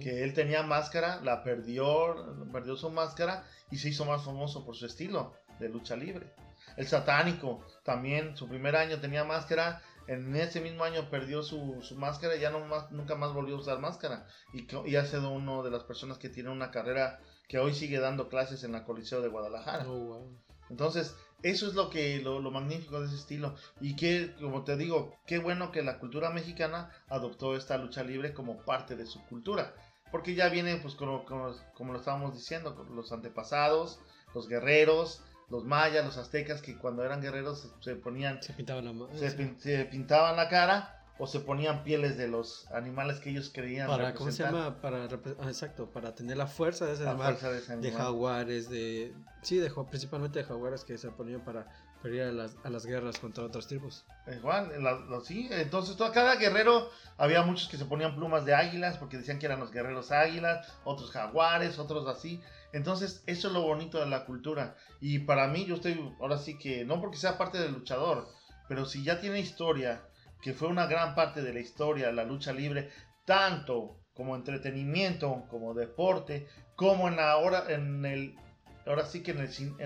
[0.03, 4.75] que él tenía máscara, la perdió, perdió su máscara y se hizo más famoso por
[4.75, 6.33] su estilo de lucha libre.
[6.79, 11.97] El satánico también, su primer año tenía máscara, en ese mismo año perdió su, su
[11.97, 14.27] máscara y ya no más, nunca más volvió a usar máscara.
[14.55, 17.99] Y, y ha sido uno de las personas que tiene una carrera que hoy sigue
[17.99, 19.87] dando clases en la Coliseo de Guadalajara.
[19.89, 20.39] Oh, wow.
[20.71, 23.55] Entonces, eso es lo que lo, lo magnífico de ese estilo.
[23.81, 28.33] Y que, como te digo, qué bueno que la cultura mexicana adoptó esta lucha libre
[28.33, 29.75] como parte de su cultura.
[30.11, 34.01] Porque ya viene, pues, como, como, como lo estábamos diciendo, los antepasados,
[34.35, 38.83] los guerreros, los mayas, los aztecas, que cuando eran guerreros se, se ponían, Se pintaba
[38.83, 39.55] la se, sí.
[39.59, 44.13] se pintaban la cara o se ponían pieles de los animales que ellos creían para
[44.15, 44.81] ¿cómo se representar llama?
[44.83, 47.89] Para ah, exacto, para tener la fuerza de ese la animal, fuerza de ese de
[47.89, 48.03] animal.
[48.03, 51.69] jaguares, de sí, de principalmente de jaguares que se ponían para
[52.03, 54.05] pelear a las, a las guerras contra otras tribus.
[54.27, 58.55] Igual, la- la- sí, entonces todo, cada guerrero, había muchos que se ponían plumas de
[58.55, 62.43] águilas porque decían que eran los guerreros águilas, otros jaguares, otros así.
[62.73, 64.77] Entonces, eso es lo bonito de la cultura.
[65.01, 68.29] Y para mí, yo estoy, ahora sí que, no porque sea parte del luchador,
[68.69, 70.03] pero si ya tiene historia,
[70.41, 72.91] que fue una gran parte de la historia, la lucha libre,
[73.25, 78.35] tanto como entretenimiento, como deporte, como en la hora, en el,
[78.87, 79.41] ahora sí que en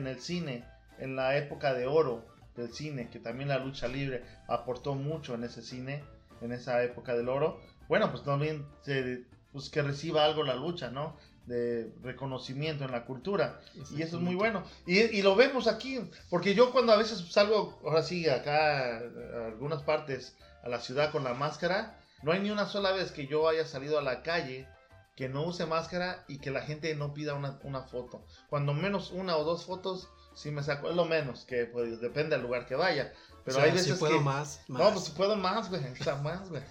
[0.07, 0.65] el, cine,
[0.99, 5.45] en la época de oro del cine, que también la lucha libre aportó mucho en
[5.45, 6.05] ese cine,
[6.41, 10.91] en esa época del oro, bueno, pues también se, pues que reciba algo la lucha,
[10.91, 11.17] ¿no?
[11.51, 13.61] De reconocimiento en la cultura.
[13.97, 14.63] Y eso es muy bueno.
[14.87, 19.47] Y, y lo vemos aquí, porque yo cuando a veces salgo, ahora sí, acá a
[19.47, 23.27] algunas partes, a la ciudad con la máscara, no hay ni una sola vez que
[23.27, 24.69] yo haya salido a la calle
[25.17, 28.25] que no use máscara y que la gente no pida una, una foto.
[28.49, 32.37] Cuando menos una o dos fotos, sí me saco, es lo menos, que pues depende
[32.37, 33.13] del lugar que vaya.
[33.51, 34.25] Pero O sea, hay veces si puedo que...
[34.25, 34.81] más, más.
[34.81, 36.63] No, pues si puedo más, güey, o sea, más, güey.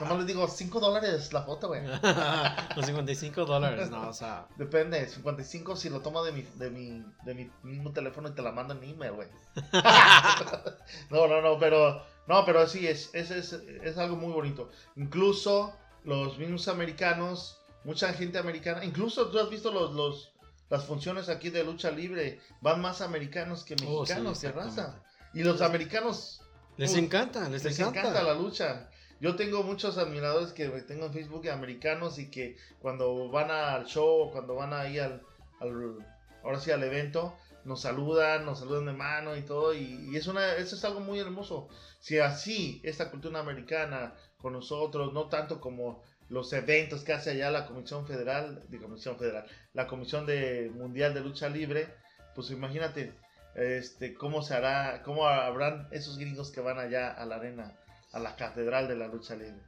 [0.00, 1.82] Nomás les digo, 5 dólares la foto, güey.
[2.76, 7.04] Los 55 dólares, no, o sea, Depende, 55 si lo tomo de mi, de mi,
[7.24, 9.28] de mi mismo teléfono y te la mando en email, güey.
[11.10, 14.70] no, no, no, pero, no, pero sí, es, es, es, es algo muy bonito.
[14.94, 20.32] Incluso los mismos americanos, mucha gente americana, incluso tú has visto los, los,
[20.68, 25.02] las funciones aquí de lucha libre, van más americanos que Oh, sí, mexicanos, raza.
[25.34, 26.42] Y los americanos
[26.76, 28.00] les Uf, encanta, les, les encanta.
[28.00, 28.88] encanta la lucha.
[29.20, 34.30] Yo tengo muchos admiradores que tengo en Facebook americanos y que cuando van al show,
[34.32, 35.22] cuando van ahí al,
[35.60, 36.06] al-
[36.42, 40.26] ahora sí al evento, nos saludan, nos saludan de mano y todo y, y es
[40.26, 41.68] una, eso es algo muy hermoso.
[42.00, 47.50] Si así esta cultura americana con nosotros, no tanto como los eventos que hace allá
[47.50, 51.92] la Comisión Federal, de Comisión Federal, la Comisión de Mundial de Lucha Libre,
[52.34, 53.12] pues imagínate
[53.54, 57.72] este cómo se hará, cómo habrán esos gringos que van allá a la arena,
[58.12, 59.60] a la catedral de la lucha libre.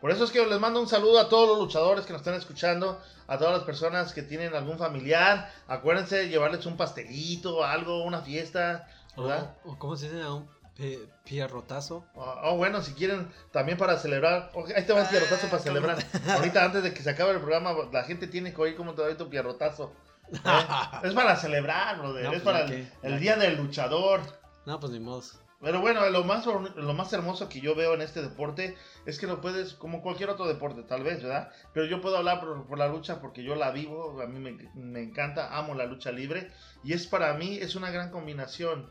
[0.00, 2.34] Por eso es que les mando un saludo a todos los luchadores que nos están
[2.34, 5.50] escuchando, a todas las personas que tienen algún familiar.
[5.68, 9.54] Acuérdense de llevarles un pastelito, algo, una fiesta, ¿verdad?
[9.64, 10.28] O, o ¿Cómo se dice?
[10.28, 10.46] Un
[10.76, 12.04] pi- pierrotazo.
[12.14, 14.50] Oh, oh, bueno, si quieren también para celebrar.
[14.54, 15.98] Ok, ahí te va el Ah, pierrotazo para ¿cómo celebrar.
[16.28, 19.00] Ahorita antes de que se acabe el programa, la gente tiene que oír cómo te
[19.00, 19.92] doy tu pierrotazo.
[20.32, 20.98] ¿eh?
[21.04, 22.24] es para celebrar, brother.
[22.24, 24.20] No, es pues, para el, que- el día del luchador.
[24.64, 25.22] No, pues ni modo.
[25.60, 29.26] Pero bueno, lo más, lo más hermoso que yo veo en este deporte es que
[29.26, 31.50] lo puedes, como cualquier otro deporte, tal vez, ¿verdad?
[31.72, 34.52] Pero yo puedo hablar por, por la lucha porque yo la vivo, a mí me,
[34.74, 36.50] me encanta, amo la lucha libre
[36.84, 38.90] y es para mí, es una gran combinación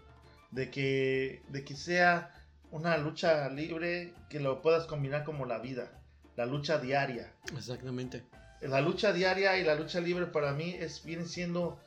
[0.49, 2.33] de que, de que sea
[2.71, 6.01] una lucha libre que lo puedas combinar como la vida,
[6.35, 7.31] la lucha diaria.
[7.55, 8.23] Exactamente.
[8.61, 11.77] La lucha diaria y la lucha libre para mí es, viene siendo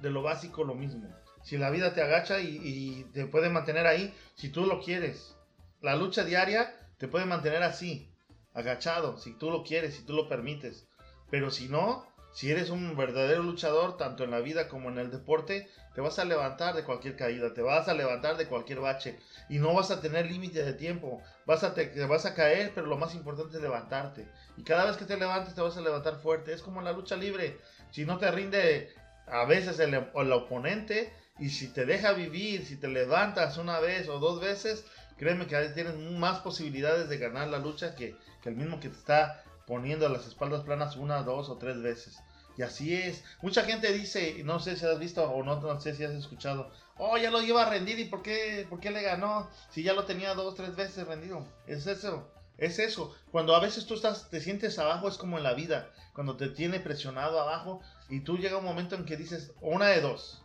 [0.00, 1.08] de lo básico lo mismo.
[1.42, 5.34] Si la vida te agacha y, y te puede mantener ahí, si tú lo quieres.
[5.80, 8.10] la lucha diaria te puede mantener así,
[8.52, 10.86] agachado, si tú lo quieres, si tú lo permites.
[11.30, 15.10] Pero si no, si eres un verdadero luchador, tanto en la vida como en el
[15.10, 19.18] deporte, te vas a levantar de cualquier caída, te vas a levantar de cualquier bache
[19.48, 21.20] y no vas a tener límite de tiempo.
[21.46, 24.28] Vas a te, vas a caer, pero lo más importante es levantarte.
[24.56, 26.52] Y cada vez que te levantes te vas a levantar fuerte.
[26.52, 27.58] Es como la lucha libre.
[27.90, 28.94] Si no te rinde
[29.26, 29.94] a veces el,
[30.32, 34.84] oponente y si te deja vivir, si te levantas una vez o dos veces,
[35.16, 38.96] créeme que tienes más posibilidades de ganar la lucha que, que el mismo que te
[38.96, 42.18] está poniendo las espaldas planas una, dos o tres veces.
[42.56, 43.22] Y así es.
[43.40, 46.72] Mucha gente dice, no sé si has visto o no, no sé si has escuchado,
[46.98, 49.48] oh, ya lo lleva a rendir y ¿por qué, por qué le ganó?
[49.70, 51.46] Si ya lo tenía dos, tres veces rendido.
[51.68, 52.28] Es eso,
[52.58, 53.14] es eso.
[53.30, 55.92] Cuando a veces tú estás, te sientes abajo, es como en la vida.
[56.14, 60.00] Cuando te tiene presionado abajo y tú llega un momento en que dices, una de
[60.00, 60.42] dos.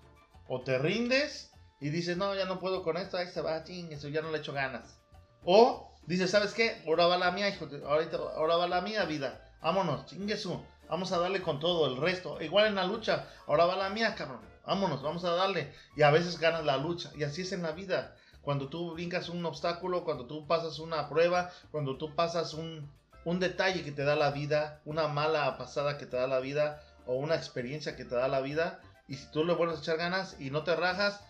[0.47, 3.91] O te rindes y dices, no, ya no puedo con esto, ahí se va, ching,
[3.91, 4.99] eso ya no le echo ganas.
[5.43, 6.81] O Dice, ¿sabes qué?
[6.85, 7.67] Ahora va la mía, hijo.
[7.87, 9.49] Ahorita, ahora va la mía vida.
[9.61, 10.63] Vámonos, chinguesu.
[10.89, 12.39] Vamos a darle con todo el resto.
[12.41, 13.27] Igual en la lucha.
[13.47, 14.41] Ahora va la mía, cabrón.
[14.65, 15.73] Vámonos, vamos a darle.
[15.95, 17.11] Y a veces ganas la lucha.
[17.15, 18.15] Y así es en la vida.
[18.41, 22.87] Cuando tú brincas un obstáculo, cuando tú pasas una prueba, cuando tú pasas un,
[23.23, 26.83] un detalle que te da la vida, una mala pasada que te da la vida,
[27.07, 29.97] o una experiencia que te da la vida, y si tú le vuelves a echar
[29.97, 31.21] ganas y no te rajas,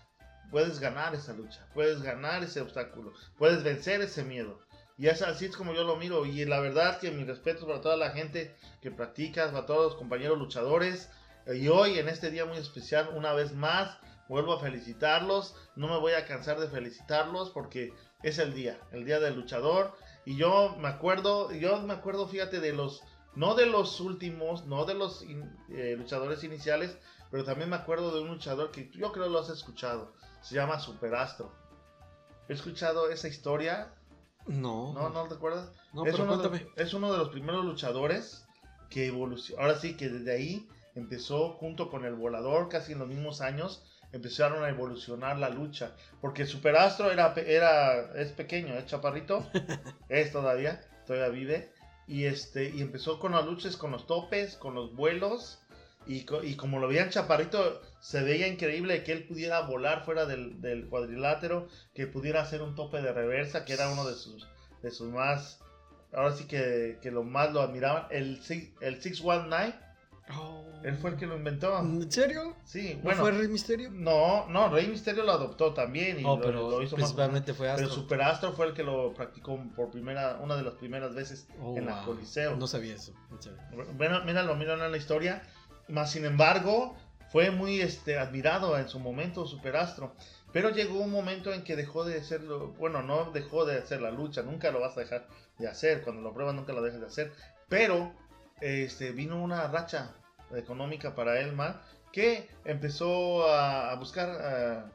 [0.51, 4.59] puedes ganar esa lucha, puedes ganar ese obstáculo, puedes vencer ese miedo.
[4.97, 6.25] Y es así es como yo lo miro.
[6.25, 9.95] Y la verdad que mi respeto para toda la gente que practica, para todos los
[9.95, 11.09] compañeros luchadores.
[11.47, 13.97] Y hoy, en este día muy especial, una vez más,
[14.29, 15.55] vuelvo a felicitarlos.
[15.75, 19.95] No me voy a cansar de felicitarlos porque es el día, el día del luchador.
[20.25, 23.03] Y yo me acuerdo, yo me acuerdo, fíjate, de los,
[23.35, 25.23] no de los últimos, no de los
[25.69, 26.97] eh, luchadores iniciales,
[27.29, 30.13] pero también me acuerdo de un luchador que yo creo lo has escuchado.
[30.41, 31.51] Se llama Superastro.
[32.47, 33.93] He escuchado esa historia
[34.47, 34.93] no.
[34.93, 35.71] ¿No, no te acuerdas?
[35.93, 36.71] No, es, pero uno cuéntame.
[36.75, 38.45] de, es uno de los primeros luchadores
[38.89, 39.61] que evolucionó.
[39.61, 43.83] Ahora sí que desde ahí empezó junto con el volador, casi en los mismos años,
[44.11, 45.95] empezaron a evolucionar la lucha.
[46.21, 49.45] Porque Superastro era, era, es pequeño, es chaparrito,
[50.09, 51.71] es todavía, todavía vive.
[52.07, 55.59] Y, este, y empezó con las luchas, con los topes, con los vuelos.
[56.07, 60.25] Y, co- y como lo veían chaparrito, se veía increíble que él pudiera volar fuera
[60.25, 64.47] del, del cuadrilátero, que pudiera hacer un tope de reversa, que era uno de sus,
[64.83, 65.59] de sus más,
[66.13, 68.05] ahora sí que, que lo más lo admiraban.
[68.11, 69.83] El, six- el 619,
[70.35, 70.63] Oh.
[70.83, 71.77] él fue el que lo inventó.
[71.77, 72.55] ¿En serio?
[72.63, 73.21] Sí, ¿No bueno.
[73.21, 73.91] fue Rey Misterio?
[73.91, 77.03] No, no, Rey Misterio lo adoptó también y Oh, lo, pero lo hizo más.
[77.11, 78.01] principalmente fue Pero Astro.
[78.01, 81.85] Superastro fue el que lo practicó por primera, una de las primeras veces Oh, en
[81.85, 82.05] la wow.
[82.15, 82.55] Coliseo.
[82.55, 83.13] No sabía eso.
[83.29, 83.59] en serio.
[83.97, 85.43] Bueno, míralo, míralo en la historia.
[85.87, 86.95] Más sin embargo,
[87.31, 90.15] fue muy este, admirado en su momento Superastro.
[90.51, 92.69] Pero llegó un momento en que dejó de hacerlo.
[92.79, 94.41] Bueno, no dejó de hacer la lucha.
[94.41, 96.01] Nunca lo vas a dejar de hacer.
[96.01, 97.33] Cuando lo pruebas, nunca lo dejas de hacer.
[97.67, 98.13] Pero
[98.61, 100.15] este, vino una racha
[100.55, 101.81] económica para él mal.
[102.13, 104.91] Que empezó a, buscar, ah,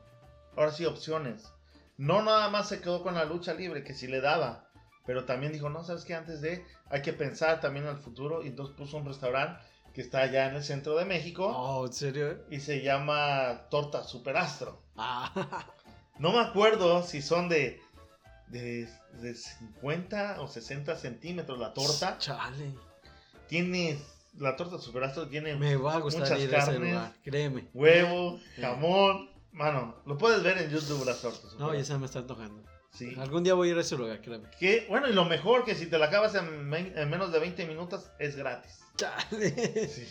[0.56, 1.52] ahora sí, opciones.
[1.98, 4.70] No nada más se quedó con la lucha libre, que sí le daba.
[5.04, 8.42] Pero también dijo, no, sabes que antes de, hay que pensar también el futuro.
[8.42, 9.60] Y entonces puso un restaurante
[9.94, 11.46] que está allá en el centro de México.
[11.46, 12.44] Oh, ¿en serio?
[12.50, 14.82] Y se llama Torta Superastro.
[14.96, 15.66] Ah,
[16.18, 17.80] No me acuerdo si son de,
[18.48, 18.86] de,
[19.22, 22.18] de 50 o 60 centímetros la torta.
[22.18, 22.74] Chale.
[23.48, 23.98] Tiene,
[24.38, 27.68] la torta Superastro tiene Me va a gustar Muchas ir a ese lugar, créeme.
[27.72, 29.30] huevo, jamón.
[29.52, 31.54] Mano, lo puedes ver en YouTube las tortas.
[31.58, 32.62] No, ya se me está antojando.
[32.92, 33.14] Sí.
[33.18, 34.48] Algún día voy a ir a ese lugar, créeme.
[34.58, 37.66] Que, bueno, y lo mejor que si te la acabas en, en menos de 20
[37.66, 38.80] minutos es gratis.
[38.96, 39.88] Chale.
[39.88, 40.06] Sí.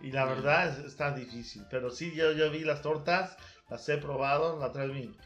[0.00, 1.64] Y la verdad es- está difícil.
[1.70, 3.36] Pero sí, yo, yo vi las tortas,
[3.70, 4.58] las he probado.
[4.58, 5.16] La otra vez mi,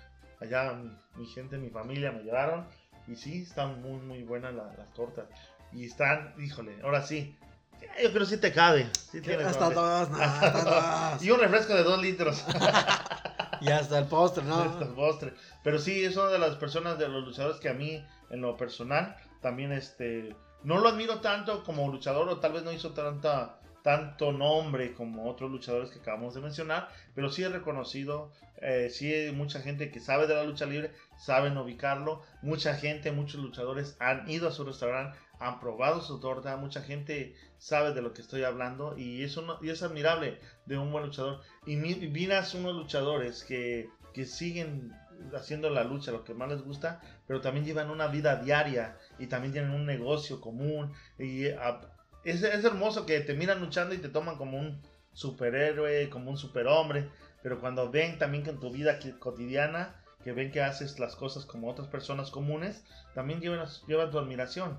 [0.40, 2.66] allá mi, mi gente, mi familia me llevaron.
[3.08, 5.26] Y sí, están muy, muy buenas la- las tortas.
[5.72, 7.36] Y están, híjole, ahora sí.
[8.02, 8.88] Yo creo que sí te cabe.
[9.10, 11.12] Sí Hasta dos, no, Hasta hasta dos.
[11.14, 11.22] dos.
[11.24, 12.44] Y un refresco de dos litros.
[13.62, 14.94] Y hasta el postre, Hasta el ¿no?
[14.94, 15.34] postre.
[15.62, 18.56] Pero sí, es una de las personas de los luchadores que a mí, en lo
[18.56, 20.34] personal, también este.
[20.64, 25.30] No lo admiro tanto como luchador, o tal vez no hizo tanta, tanto nombre como
[25.30, 28.32] otros luchadores que acabamos de mencionar, pero sí es reconocido.
[28.60, 32.22] eh, sí hay mucha gente que sabe de la lucha libre, saben ubicarlo.
[32.42, 36.56] Mucha gente, muchos luchadores han ido a su restaurante, han probado su torta.
[36.56, 40.78] Mucha gente sabe de lo que estoy hablando y es, uno- y es admirable de
[40.78, 41.40] un buen luchador.
[41.66, 44.92] Y mi- y miras unos luchadores que, que siguen
[45.36, 49.26] haciendo la lucha, lo que más les gusta, pero también llevan una vida diaria y
[49.26, 50.92] también tienen un negocio común.
[51.18, 51.80] Y ah,
[52.24, 54.80] es, es hermoso que te miran luchando y te toman como un
[55.12, 57.08] superhéroe, como un superhombre,
[57.42, 61.44] pero cuando ven también que en tu vida cotidiana que ven que haces las cosas
[61.46, 64.78] como otras personas comunes, también llevan, llevan tu admiración.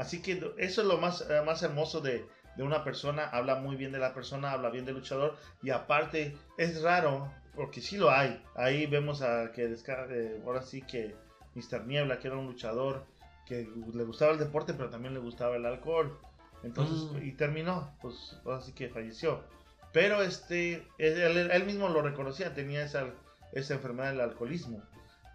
[0.00, 2.24] Así que eso es lo más, eh, más hermoso de,
[2.56, 6.38] de una persona, habla muy bien de la persona, habla bien del luchador y aparte
[6.56, 8.42] es raro, porque sí lo hay.
[8.54, 11.14] Ahí vemos a que eh, ahora sí que
[11.54, 11.86] Mr.
[11.86, 13.04] Niebla, que era un luchador
[13.44, 16.18] que le gustaba el deporte, pero también le gustaba el alcohol.
[16.62, 17.26] Entonces, mm.
[17.26, 19.44] y terminó, pues ahora sí que falleció.
[19.92, 23.06] Pero este, él, mismo lo reconocía, tenía esa,
[23.52, 24.82] esa enfermedad del alcoholismo.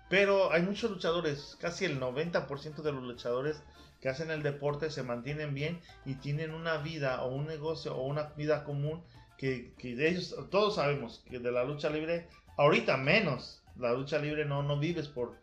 [0.09, 3.61] Pero hay muchos luchadores, casi el 90% de los luchadores
[4.05, 8.05] que hacen el deporte se mantienen bien y tienen una vida o un negocio o
[8.05, 9.03] una vida común
[9.35, 14.19] que, que de ellos, todos sabemos que de la lucha libre, ahorita menos, la lucha
[14.19, 15.33] libre no, no vives por,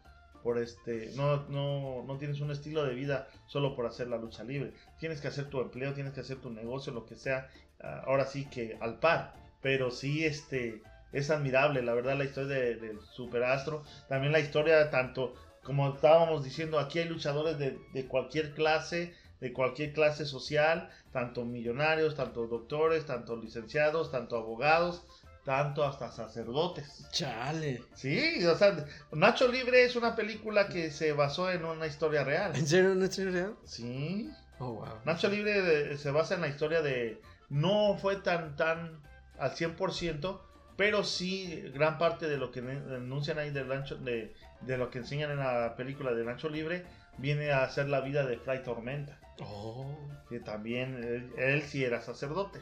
[0.45, 4.45] por este, no, no, no tienes un estilo de vida solo por hacer la lucha
[4.45, 4.73] libre.
[5.01, 8.27] Tienes que hacer tu empleo, tienes que hacer tu negocio, lo que sea, ah, ahora
[8.27, 9.35] sí que al par.
[9.61, 13.83] Pero sí, este, es admirable, la verdad, la historia del de Superastro.
[14.09, 19.53] También la historia, tanto como estábamos diciendo, aquí hay luchadores de, de cualquier clase, de
[19.53, 25.03] cualquier clase social, tanto millonarios, tanto doctores, tanto licenciados, tanto abogados
[25.45, 27.07] tanto hasta sacerdotes.
[27.11, 27.83] Chale.
[27.95, 32.55] Sí, o sea, Nacho Libre es una película que se basó en una historia real.
[32.55, 33.57] ¿En serio una historia real?
[33.65, 34.31] Sí.
[34.59, 35.01] Oh, wow.
[35.05, 37.21] Nacho Libre se basa en la historia de...
[37.49, 39.03] No fue tan, tan
[39.39, 40.41] al 100%,
[40.77, 45.31] pero sí gran parte de lo que denuncian ahí de, de, de lo que enseñan
[45.31, 46.85] en la película de Nacho Libre
[47.19, 49.19] viene a ser la vida de Fray Tormenta.
[49.41, 49.97] Oh.
[50.29, 52.61] Que también él, él sí era sacerdote.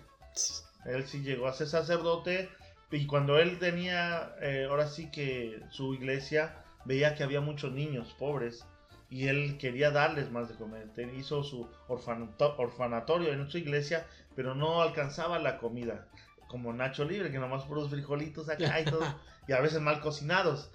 [0.87, 2.49] Él sí llegó a ser sacerdote
[2.90, 8.14] y cuando él tenía, eh, ahora sí que su iglesia, veía que había muchos niños
[8.18, 8.66] pobres
[9.11, 10.88] y él quería darles más de comer.
[11.16, 16.09] Hizo su orfanatorio en su iglesia, pero no alcanzaba la comida.
[16.50, 19.02] Como Nacho Libre, que nomás puros frijolitos acá y todo,
[19.48, 20.70] y a veces mal cocinados.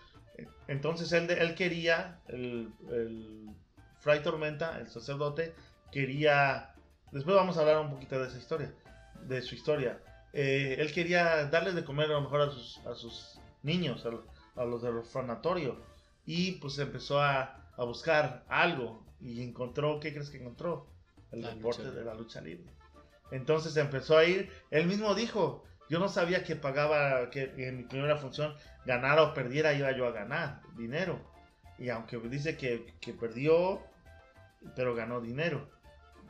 [0.68, 3.50] Entonces él, él quería, el, el
[4.00, 5.54] Fray Tormenta, el sacerdote,
[5.92, 6.74] quería.
[7.12, 8.74] Después vamos a hablar un poquito de esa historia,
[9.28, 10.00] de su historia
[10.38, 14.66] eh, él quería darles de comer a lo mejor a sus, a sus niños, a,
[14.66, 15.82] los del orfanatorio.
[16.26, 20.88] Y pues empezó a, a, buscar algo y encontró, ¿qué crees que encontró?
[21.32, 22.70] El deporte de la lucha libre.
[23.32, 27.84] Entonces empezó a ir, él mismo dijo, yo no sabía que pagaba, que en mi
[27.84, 31.20] primera función ganara o perdiera, iba yo a ganar dinero.
[31.78, 33.82] Y aunque dice que, que perdió,
[34.76, 35.70] pero ganó dinero.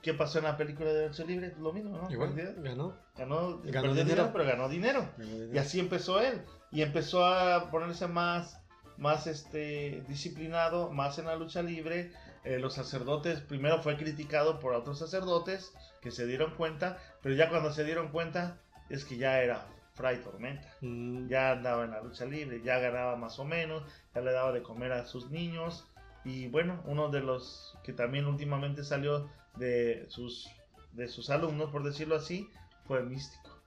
[0.06, 1.56] ¿Qué pasó en la película de Lucha Libre?
[1.60, 2.12] Lo mismo, ¿no?
[2.12, 2.96] Igual, ganó.
[3.16, 5.10] Ganó, dinero, pero ganó dinero.
[5.52, 6.44] Y así empezó él.
[6.72, 8.62] Y empezó a ponerse más,
[8.98, 12.12] más este, disciplinado, más en la lucha libre.
[12.46, 17.50] Eh, los sacerdotes, primero fue criticado por otros sacerdotes que se dieron cuenta, pero ya
[17.50, 20.72] cuando se dieron cuenta es que ya era Fray Tormenta.
[20.82, 21.28] Mm.
[21.28, 23.82] Ya andaba en la lucha libre, ya ganaba más o menos,
[24.14, 25.88] ya le daba de comer a sus niños.
[26.24, 30.48] Y bueno, uno de los que también últimamente salió de sus,
[30.92, 32.48] de sus alumnos, por decirlo así,
[32.86, 33.60] fue Místico.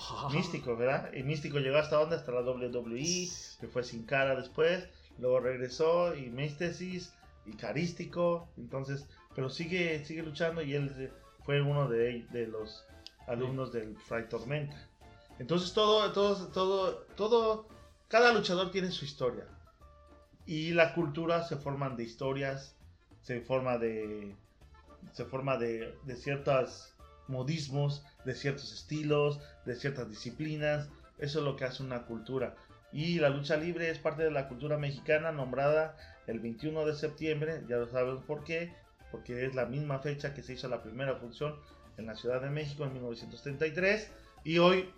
[0.00, 0.28] Ah.
[0.32, 1.12] Místico, ¿verdad?
[1.12, 2.16] Y Místico llegó hasta donde?
[2.16, 3.28] Hasta la WWE,
[3.60, 7.14] que fue sin cara después, luego regresó y Místesis
[7.50, 11.12] y Carístico, entonces, pero sigue, sigue luchando y él
[11.44, 12.86] fue uno de, de los
[13.26, 14.76] alumnos del Fray Tormenta.
[15.38, 17.68] Entonces todo, todo, todo, todo,
[18.08, 19.46] cada luchador tiene su historia.
[20.46, 22.76] Y la cultura se forman de historias,
[23.22, 24.34] se forma de,
[25.12, 26.94] se forma de, de ciertos
[27.28, 30.88] modismos, de ciertos estilos, de ciertas disciplinas.
[31.18, 32.56] Eso es lo que hace una cultura.
[32.92, 35.96] Y la lucha libre es parte de la cultura mexicana nombrada
[36.30, 38.72] el 21 de septiembre, ya lo sabemos por qué,
[39.10, 41.56] porque es la misma fecha que se hizo la primera función
[41.98, 44.10] en la Ciudad de México en 1933
[44.44, 44.88] y hoy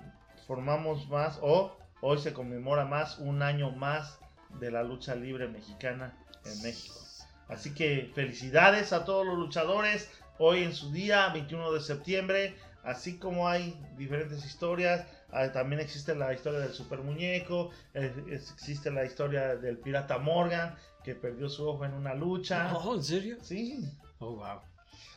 [0.46, 4.18] formamos más o hoy se conmemora más un año más
[4.60, 6.14] de la lucha libre mexicana
[6.44, 7.00] en México.
[7.48, 12.54] Así que felicidades a todos los luchadores hoy en su día, 21 de septiembre.
[12.82, 19.04] Así como hay diferentes historias, ah, también existe la historia del super muñeco, existe la
[19.04, 22.76] historia del pirata Morgan que perdió su ojo en una lucha.
[22.76, 23.36] Oh, ¿en serio?
[23.42, 23.84] Sí.
[24.18, 24.60] Oh, wow.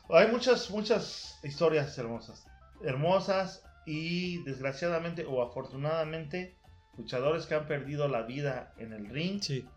[0.09, 2.45] Hay muchas, muchas historias hermosas.
[2.81, 6.57] Hermosas y desgraciadamente o afortunadamente
[6.97, 9.41] luchadores que han perdido la vida en el ring.
[9.41, 9.67] Sí,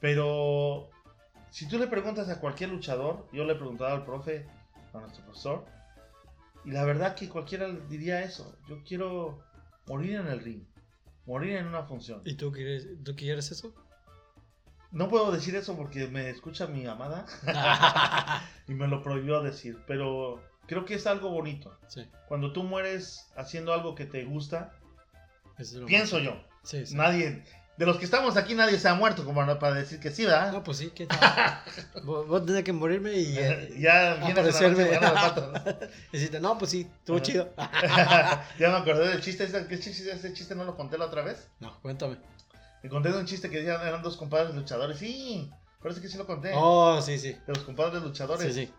[0.00, 0.90] pero
[1.50, 4.46] si tú le preguntas a cualquier luchador, yo le he preguntado al profe,
[4.92, 5.64] a nuestro profesor,
[6.64, 8.56] y la verdad que cualquiera diría eso.
[8.68, 9.42] Yo quiero
[9.86, 10.64] morir en el ring,
[11.26, 12.22] morir en una función.
[12.24, 13.72] ¿Y tú quieres, tú quieres eso?
[14.92, 17.26] No puedo decir eso porque me escucha mi amada
[18.68, 21.76] y me lo prohibió decir, pero creo que es algo bonito.
[21.88, 22.08] Sí.
[22.28, 24.72] Cuando tú mueres haciendo algo que te gusta,
[25.58, 26.36] Eso es lo pienso yo.
[26.62, 26.94] Sí, sí.
[26.94, 27.44] Nadie,
[27.76, 30.52] De los que estamos aquí nadie se ha muerto, como para decir que sí, ¿verdad?
[30.52, 31.60] No, pues sí, ¿qué tal?
[32.04, 33.36] Voy a tener que morirme y.
[33.38, 34.98] eh, ya aparecerme.
[36.10, 37.52] decirte, no, pues sí, estuvo chido.
[38.58, 41.22] ya me acordé del chiste, ese, ¿qué chiste, ese chiste no lo conté la otra
[41.22, 41.48] vez.
[41.60, 42.16] No, cuéntame.
[42.82, 44.98] Me conté de un chiste que decían eran dos compadres luchadores.
[44.98, 45.50] Sí,
[45.82, 46.52] parece que sí lo conté.
[46.54, 47.32] Oh, sí, sí.
[47.46, 48.54] De los compadres luchadores.
[48.54, 48.72] Sí, sí.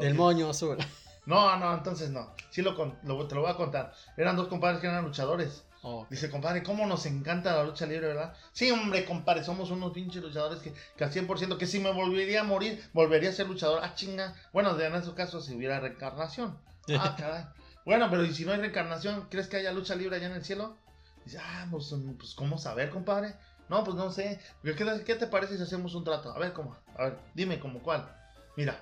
[0.00, 0.78] Del moño azul.
[1.26, 2.34] No, no, entonces no.
[2.50, 2.72] Sí lo,
[3.02, 3.92] lo- te lo voy a contar.
[4.16, 5.64] Eran dos compadres que eran luchadores.
[5.82, 8.34] Oh, Dice, compadre, ¿cómo nos encanta la lucha libre, verdad?
[8.52, 12.42] Sí, hombre, compadre, somos unos pinches luchadores que, que al 100%, que si me volvería
[12.42, 13.80] a morir, volvería a ser luchador.
[13.82, 14.34] Ah, chinga.
[14.52, 16.58] Bueno, en ese caso, si hubiera reencarnación.
[16.98, 17.44] Ah, caray.
[17.86, 20.44] Bueno, pero ¿y si no hay reencarnación, crees que haya lucha libre allá en el
[20.44, 20.76] cielo?
[21.24, 23.34] Dice, ah, pues, pues ¿cómo saber, compadre?
[23.68, 24.40] No, pues no sé.
[24.62, 26.32] ¿Qué, qué te parece si hacemos un trato?
[26.32, 26.76] A ver, ¿cómo?
[26.96, 28.12] A ver, dime, ¿cómo cuál?
[28.56, 28.76] Mira,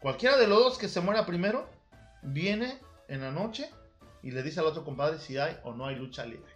[0.00, 1.68] cualquiera de los dos que se muera primero,
[2.22, 2.78] viene
[3.08, 3.70] en la noche
[4.22, 6.52] y le dice al otro compadre si hay o no hay lucha libre.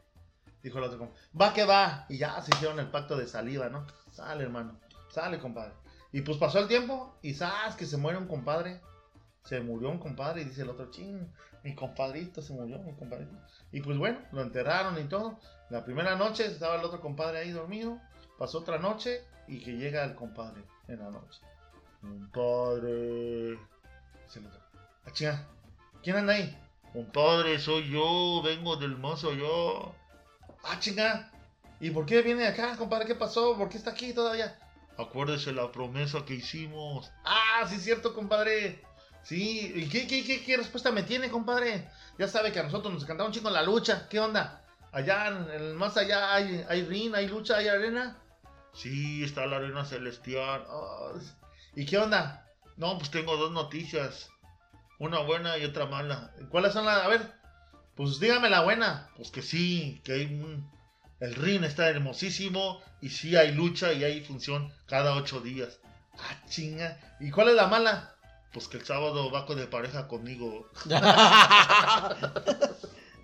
[0.63, 2.07] Dijo el otro compadre, va que va.
[2.09, 3.87] Y ya se hicieron el pacto de salida, ¿no?
[4.11, 4.79] Sale, hermano.
[5.11, 5.73] Sale, compadre.
[6.13, 8.81] Y pues pasó el tiempo y sabes que se muere un compadre.
[9.45, 11.33] Se murió un compadre y dice el otro, ching,
[11.65, 13.33] mi compadrito se murió, mi compadrito.
[13.73, 15.39] Y pues bueno, lo enterraron y todo.
[15.71, 18.01] La primera noche estaba el otro compadre ahí dormido.
[18.39, 21.41] Pasó otra noche y que llega el compadre en la noche.
[22.01, 23.53] Compadre.
[23.53, 24.61] El otro.
[25.05, 25.47] Ah, chinga,
[26.03, 26.57] ¿Quién anda ahí?
[26.93, 29.95] Compadre, soy yo, vengo del mozo yo.
[30.65, 31.33] Ah, chinga.
[31.81, 33.07] ¿Y por qué viene acá, compadre?
[33.07, 33.57] ¿Qué pasó?
[33.57, 34.59] ¿Por qué está aquí todavía?
[34.97, 37.11] Acuérdese la promesa que hicimos.
[37.25, 38.83] Ah, sí es cierto, compadre.
[39.29, 41.87] Sí, ¿y qué, qué, qué, qué respuesta me tiene, compadre?
[42.19, 44.09] Ya sabe que a nosotros nos encantaba un chingo la lucha.
[44.09, 44.65] ¿Qué onda?
[44.91, 45.31] Allá,
[45.77, 48.17] más allá, hay, hay ring, hay lucha, hay arena.
[48.73, 50.65] Sí, está la arena celestial.
[51.77, 52.47] ¿Y qué onda?
[52.79, 54.31] No, pues tengo dos noticias.
[54.99, 56.33] Una buena y otra mala.
[56.49, 57.05] ¿Cuáles son las?
[57.05, 57.21] A ver,
[57.97, 59.11] pues dígame la buena.
[59.15, 60.73] Pues que sí, que hay un...
[61.21, 65.81] El ring está hermosísimo y sí hay lucha y hay función cada ocho días.
[66.19, 66.99] Ah, chinga.
[67.21, 68.15] ¿Y cuál es la mala?
[68.53, 70.69] Pues que el sábado va con de pareja conmigo.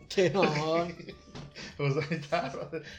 [0.09, 0.95] Qué mamón.
[1.77, 2.53] Pues ahí está.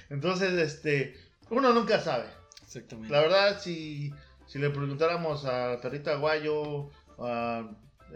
[0.10, 1.18] Entonces, este,
[1.50, 2.26] uno nunca sabe.
[2.64, 3.12] Exactamente.
[3.12, 4.14] La verdad, si,
[4.48, 7.70] si le preguntáramos a Perrito Aguayo, a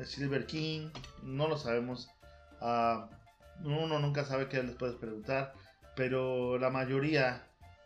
[0.03, 0.89] Silver King,
[1.23, 2.09] no lo sabemos.
[2.61, 3.09] Ah,
[3.63, 5.53] uno nunca sabe qué les puedes preguntar,
[5.95, 7.43] pero la mayoría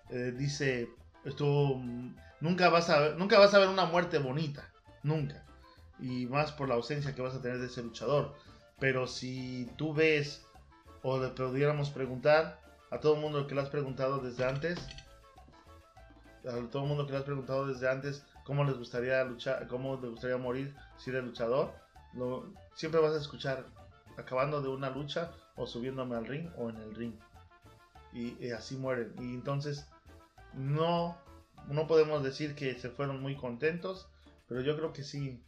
[0.10, 0.90] eh, dice,
[1.26, 4.70] esto mm, nunca vas a ver, nunca vas a ver una muerte bonita,
[5.02, 5.44] nunca.
[6.00, 8.34] Y más por la ausencia que vas a tener de ese luchador.
[8.80, 10.46] Pero si tú ves
[11.02, 14.80] o le pudiéramos preguntar a todo el mundo que le has preguntado desde antes,
[16.46, 19.96] a todo el mundo que le has preguntado desde antes cómo les gustaría luchar, cómo
[20.02, 21.74] les gustaría morir si eres luchador,
[22.14, 23.66] lo, siempre vas a escuchar
[24.18, 27.14] acabando de una lucha o subiéndome al ring o en el ring.
[28.12, 29.14] Y, y así mueren.
[29.18, 29.88] Y entonces
[30.54, 31.18] no,
[31.68, 34.08] no podemos decir que se fueron muy contentos,
[34.48, 35.42] pero yo creo que sí,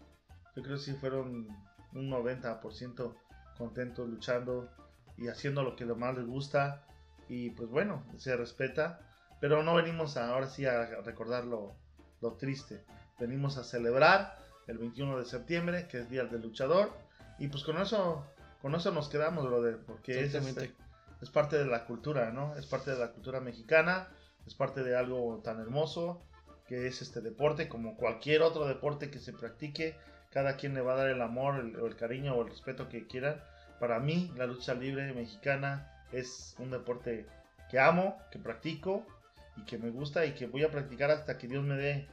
[0.56, 1.48] yo creo que sí fueron
[1.94, 3.14] un 90%
[3.58, 4.70] contentos luchando
[5.18, 6.84] y haciendo lo que lo más les gusta.
[7.30, 9.00] Y pues bueno, se respeta.
[9.42, 11.76] Pero no venimos a- ahora sí a recordar lo,
[12.22, 12.84] lo triste.
[13.20, 14.38] Venimos a celebrar
[14.68, 16.92] el 21 de septiembre, que es Día del Luchador.
[17.40, 18.26] Y pues con eso,
[18.62, 19.80] con eso nos quedamos, brother.
[19.86, 20.66] Porque es, Exactamente.
[20.66, 20.76] este,
[21.22, 22.56] es parte de la cultura, ¿no?
[22.56, 24.08] Es parte de la cultura mexicana.
[24.46, 26.22] Es parte de algo tan hermoso
[26.68, 29.96] que es este deporte, como cualquier otro deporte que se practique.
[30.36, 32.90] Cada quien le va a dar el amor, el, o el cariño o el respeto
[32.90, 33.42] que quieran.
[33.80, 37.26] Para mí, la lucha libre mexicana es un deporte
[37.70, 39.08] que amo, que practico
[39.56, 42.10] y que me gusta y que voy a practicar hasta que Dios me dé.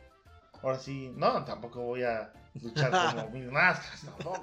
[0.62, 4.40] Ahora sí, no, tampoco voy a luchar como mis máscaras, tampoco.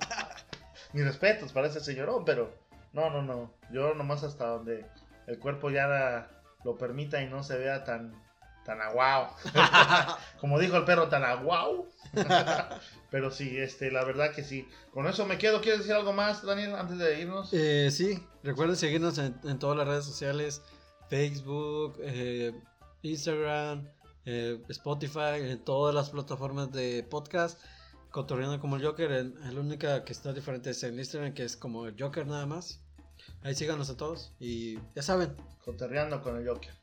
[0.92, 2.54] Mis respetos para ese señorón, pero
[2.92, 3.54] no, no, no.
[3.72, 4.86] Yo nomás hasta donde
[5.26, 6.28] el cuerpo ya
[6.66, 8.14] lo permita y no se vea tan,
[8.70, 9.36] tan aguao.
[10.40, 11.88] como dijo el perro, tan aguao.
[13.10, 14.68] pero sí, este, la verdad que sí.
[14.94, 15.60] Con eso me quedo.
[15.60, 17.50] ¿Quieres decir algo más, Daniel, antes de irnos?
[17.52, 20.62] Eh, sí, recuerden seguirnos en, en todas las redes sociales:
[21.10, 22.54] Facebook, eh,
[23.02, 23.90] Instagram,
[24.26, 27.60] eh, Spotify, en todas las plataformas de podcast.
[28.12, 31.58] Cotorreando como el Joker, el, el único que está diferente es en Instagram, que es
[31.58, 32.82] como el Joker nada más.
[33.42, 35.36] Ahí síganos a todos y ya saben.
[35.66, 36.74] Coterreando con el Joker.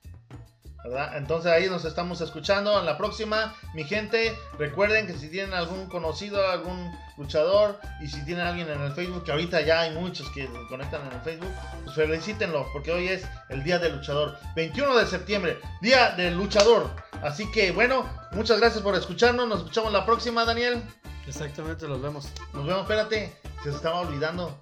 [0.86, 1.16] ¿Verdad?
[1.16, 2.78] Entonces ahí nos estamos escuchando.
[2.78, 8.24] En la próxima, mi gente, recuerden que si tienen algún conocido, algún luchador, y si
[8.24, 11.20] tienen alguien en el Facebook, que ahorita ya hay muchos que se conectan en el
[11.22, 11.50] Facebook,
[11.84, 14.38] pues felicítenlo, porque hoy es el Día del Luchador.
[14.54, 16.88] 21 de septiembre, Día del Luchador.
[17.20, 19.48] Así que bueno, muchas gracias por escucharnos.
[19.48, 20.84] Nos escuchamos la próxima, Daniel.
[21.26, 22.28] Exactamente, los vemos.
[22.52, 23.36] Nos vemos, espérate.
[23.64, 24.56] Se estaba olvidando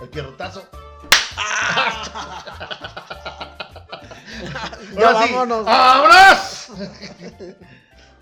[0.00, 0.66] el pierrotazo.
[4.96, 5.64] Ahora sí, vámonos.
[5.64, 6.68] ¡vámonos!